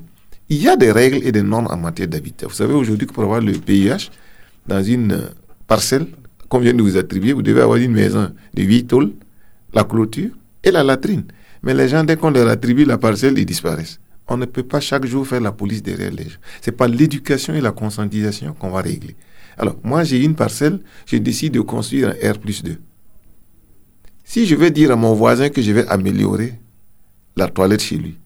[0.51, 2.47] il y a des règles et des normes en matière d'habitat.
[2.47, 4.11] Vous savez aujourd'hui pour avoir le PIH,
[4.67, 5.29] dans une euh,
[5.67, 6.07] parcelle
[6.53, 9.15] qu'on vient de vous attribuer, vous devez avoir une maison de 8 tôles,
[9.73, 10.33] la clôture
[10.63, 11.25] et la latrine.
[11.63, 13.99] Mais les gens, dès qu'on leur attribue la parcelle, ils disparaissent.
[14.29, 16.39] On ne peut pas chaque jour faire la police derrière les gens.
[16.61, 19.17] C'est pas l'éducation et la conscientisation qu'on va régler.
[19.57, 22.77] Alors, moi, j'ai une parcelle, je décide de construire un R plus 2.
[24.23, 26.61] Si je vais dire à mon voisin que je vais améliorer
[27.35, 28.19] la toilette chez lui,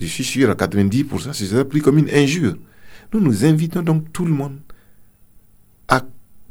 [0.00, 2.56] je suis sûr à 90%, ce serait pris comme une injure.
[3.12, 4.60] Nous nous invitons donc tout le monde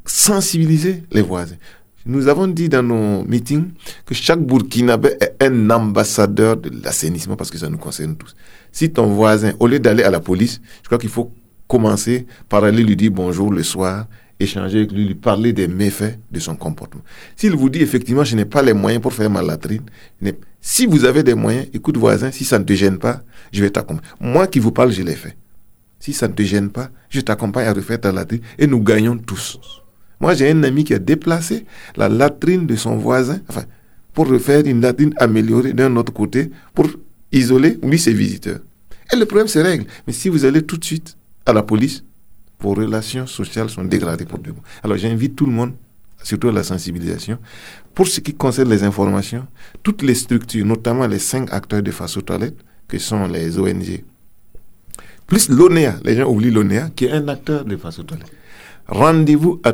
[0.07, 1.55] sensibiliser les voisins.
[2.05, 3.71] Nous avons dit dans nos meetings
[4.05, 8.33] que chaque Burkinabé est un ambassadeur de l'assainissement parce que ça nous concerne tous.
[8.71, 11.33] Si ton voisin, au lieu d'aller à la police, je crois qu'il faut
[11.67, 14.07] commencer par aller lui dire bonjour le soir,
[14.39, 17.03] échanger avec lui, lui parler des méfaits de son comportement.
[17.35, 19.83] S'il vous dit effectivement, je n'ai pas les moyens pour faire ma latrine,
[20.61, 23.69] si vous avez des moyens, écoute voisin, si ça ne te gêne pas, je vais
[23.69, 24.07] t'accompagner.
[24.21, 25.35] Moi qui vous parle, je l'ai fait.
[25.99, 29.17] Si ça ne te gêne pas, je t'accompagne à refaire ta latrine et nous gagnons
[29.17, 29.59] tous.
[30.19, 31.65] Moi, j'ai un ami qui a déplacé
[31.95, 33.63] la latrine de son voisin, enfin,
[34.13, 36.87] pour refaire une latrine améliorée d'un autre côté, pour
[37.31, 38.59] isoler, lui, ses visiteurs.
[39.13, 39.85] Et le problème se règle.
[40.05, 42.03] Mais si vous allez tout de suite à la police,
[42.59, 44.61] vos relations sociales sont dégradées pour de bon.
[44.83, 45.73] Alors, j'invite tout le monde,
[46.23, 47.37] surtout à la sensibilisation.
[47.93, 49.45] Pour ce qui concerne les informations,
[49.83, 52.57] toutes les structures, notamment les cinq acteurs de face aux toilettes,
[52.87, 54.03] que sont les ONG,
[55.27, 58.31] plus l'ONEA, les gens oublient l'ONEA, qui est un acteur de face aux toilettes.
[58.87, 59.73] Rendez-vous à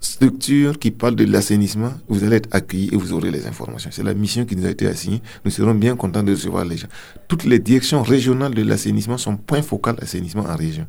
[0.00, 3.90] structure qui parle de l'assainissement, vous allez être accueillis et vous aurez les informations.
[3.92, 5.22] C'est la mission qui nous a été assignée.
[5.44, 6.88] Nous serons bien contents de recevoir les gens.
[7.26, 10.86] Toutes les directions régionales de l'assainissement sont point focal assainissement en région.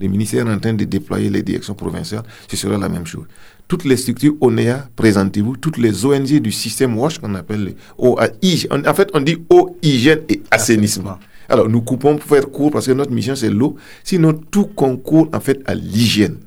[0.00, 3.24] Le ministère est en train de déployer les directions provinciales, ce sera la même chose.
[3.68, 8.66] Toutes les structures ONEA, présentez-vous, toutes les ONG du système WASH qu'on appelle OAI.
[8.70, 11.18] En fait, on dit eau, hygiène et assainissement.
[11.48, 13.76] Alors, nous coupons pour faire court parce que notre mission, c'est l'eau.
[14.04, 16.38] Sinon, tout concourt, en fait, à l'hygiène.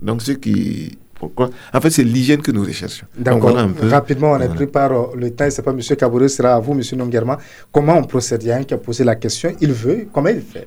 [0.00, 0.98] Donc, ce qui.
[1.20, 1.50] Pourquoi?
[1.74, 3.06] En fait, c'est l'hygiène que nous recherchons.
[3.14, 3.54] D'accord.
[3.82, 5.50] Rapidement, on est pris par euh, le temps.
[5.50, 5.80] Ce n'est pas M.
[5.80, 6.80] Kabouré, ce sera à vous, M.
[6.96, 7.38] Nonguerma.
[7.70, 8.42] Comment on procède?
[8.42, 9.54] Il y a un qui a posé la question.
[9.60, 10.08] Il veut.
[10.10, 10.66] Comment il fait?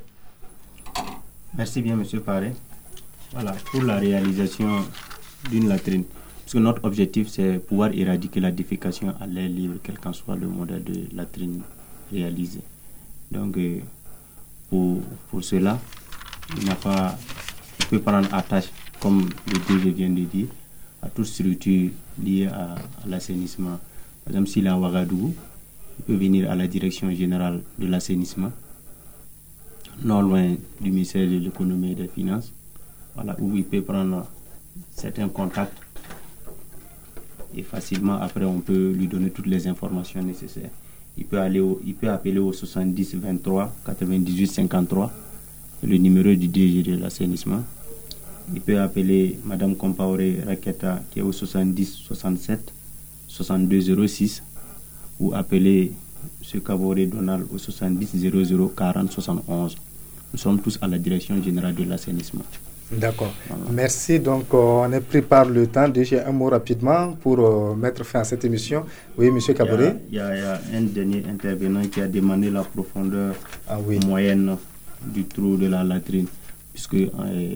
[1.58, 2.20] Merci bien, M.
[2.22, 2.52] Paré.
[3.34, 4.86] Voilà, pour la réalisation
[5.50, 6.04] d'une latrine.
[6.44, 10.36] Parce que notre objectif, c'est pouvoir éradiquer la défécation à l'air libre, quel qu'en soit
[10.36, 11.62] le modèle de latrine
[12.12, 12.60] réalisé.
[13.32, 13.80] Donc, euh,
[14.70, 15.02] pour,
[15.32, 15.80] pour cela,
[16.60, 17.18] il n'a pas,
[17.80, 18.70] il peut prendre attache
[19.04, 20.48] comme le DG vient de dire,
[21.02, 21.90] à toute structure
[22.24, 22.76] liée à,
[23.06, 23.78] l'assainissement.
[24.24, 25.36] Par exemple, s'il est à Ouagadougou,
[26.00, 28.52] il peut venir à la direction générale de l'assainissement,
[30.06, 32.54] non loin du ministère de l'économie et des finances,
[33.14, 34.26] voilà, où il peut prendre
[34.96, 35.78] certains contacts
[37.56, 40.72] et facilement après on peut lui donner toutes les informations nécessaires.
[41.18, 45.12] Il peut, aller il peut appeler au 70 23 98 53,
[45.84, 47.64] le numéro du DG de l'assainissement
[48.54, 52.74] il peut appeler Madame Compaoré Raketa qui est au 70 67
[53.28, 54.44] 62 06
[55.20, 55.92] ou appeler
[56.54, 56.62] M.
[56.62, 59.76] Cavoré Donald au 70 00 40 71.
[60.34, 62.44] Nous sommes tous à la direction générale de l'assainissement.
[62.92, 63.34] D'accord.
[63.72, 64.20] Merci.
[64.20, 65.88] Donc, euh, on est pris par le temps.
[65.88, 68.86] Déjà, un mot rapidement pour euh, mettre fin à cette émission.
[69.18, 69.40] Oui, M.
[69.56, 69.94] Caboré.
[70.10, 73.36] Il, y, a un dernier intervenant qui a demandé la profondeur
[73.68, 74.58] ah moyenne
[75.06, 76.28] du trou de la latrine,
[76.74, 77.56] puisque euh,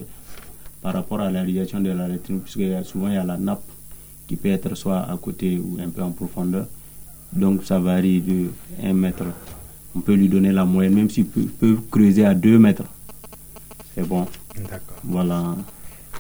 [0.88, 3.65] par rapport à la réalisation de la latrine, puisque souvent il y a la nappe
[4.25, 6.65] qui peut être soit à côté ou un peu en profondeur.
[7.33, 9.25] Donc ça varie de 1 mètre.
[9.93, 12.85] On peut lui donner la moyenne, même s'il peut, peut creuser à 2 mètres.
[13.93, 14.27] C'est bon.
[14.55, 14.95] D'accord.
[15.03, 15.57] Voilà.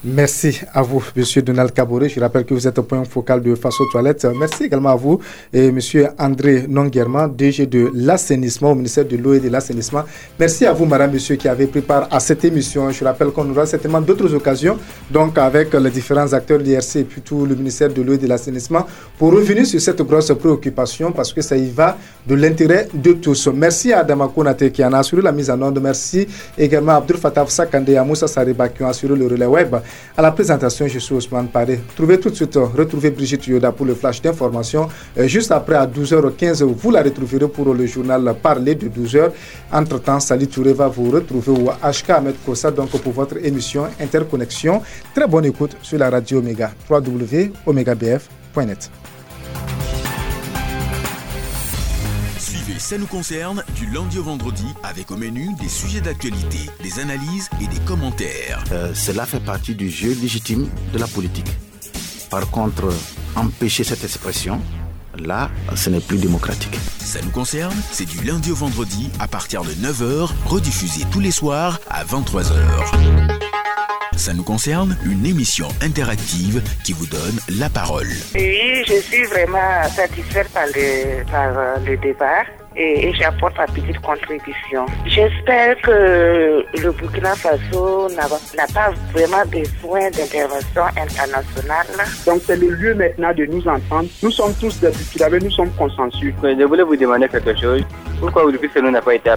[0.03, 2.07] Merci à vous, Monsieur Donald Caboret.
[2.07, 4.27] Je rappelle que vous êtes au point focal de Face aux toilettes.
[4.39, 5.19] Merci également à vous,
[5.51, 10.03] et Monsieur André Nonguerman, DG de l'assainissement au ministère de l'eau et de l'assainissement.
[10.39, 12.91] Merci à vous, Madame, Monsieur, qui avez pris part à cette émission.
[12.91, 14.77] Je rappelle qu'on aura certainement d'autres occasions,
[15.09, 18.27] donc avec les différents acteurs de l'IRC et tout le ministère de l'eau et de
[18.27, 18.85] l'assainissement,
[19.17, 23.47] pour revenir sur cette grosse préoccupation, parce que ça y va de l'intérêt de tous.
[23.47, 25.81] Merci à Adama Konate qui en a assuré la mise en ordre.
[25.81, 26.27] Merci
[26.57, 29.75] également à Abdul Fattah Sakande et à Moussa Sariba qui ont assuré le relais web.
[30.15, 31.79] À la présentation, je suis Ousmane Paré.
[31.95, 34.87] Trouvez tout de suite, retrouvez Brigitte Yoda pour le flash d'information.
[35.17, 39.31] Juste après, à 12h15, vous la retrouverez pour le journal Parler de 12h.
[39.71, 44.81] Entre-temps, Sali Touré va vous retrouver au HK Ahmed Kossa, donc pour votre émission Interconnexion.
[45.13, 48.89] Très bonne écoute sur la radio Omega, www.omegabf.net.
[52.77, 56.99] Suivez Ça nous concerne du lundi au vendredi avec au menu des sujets d'actualité, des
[56.99, 58.63] analyses et des commentaires.
[58.71, 61.49] Euh, cela fait partie du jeu légitime de la politique.
[62.29, 62.93] Par contre,
[63.35, 64.61] empêcher cette expression,
[65.17, 66.77] là, ce n'est plus démocratique.
[66.99, 71.31] Ça nous concerne, c'est du lundi au vendredi à partir de 9h, rediffusé tous les
[71.31, 72.53] soirs à 23h.
[74.15, 78.07] Ça nous concerne, une émission interactive qui vous donne la parole.
[78.33, 82.43] Oui, je suis vraiment satisfaite par le, par euh, le débat
[82.77, 84.85] et, et j'apporte ma petite contribution.
[85.05, 91.87] J'espère que le Burkina Faso n'a pas vraiment besoin d'intervention internationale.
[92.25, 94.09] Donc c'est le lieu maintenant de nous entendre.
[94.21, 96.33] Nous sommes tous des Burkinabés, nous sommes consensus.
[96.43, 97.83] Je voulais vous demander quelque chose.
[98.19, 99.31] Pourquoi aujourd'hui ce n'a pas été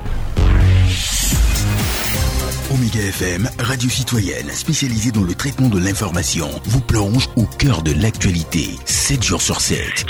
[2.73, 7.93] Omega FM, radio citoyenne spécialisée dans le traitement de l'information, vous plonge au cœur de
[8.01, 10.07] l'actualité, 7 jours sur 7.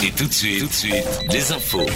[0.00, 1.86] Et tout de suite, tout de suite, les infos.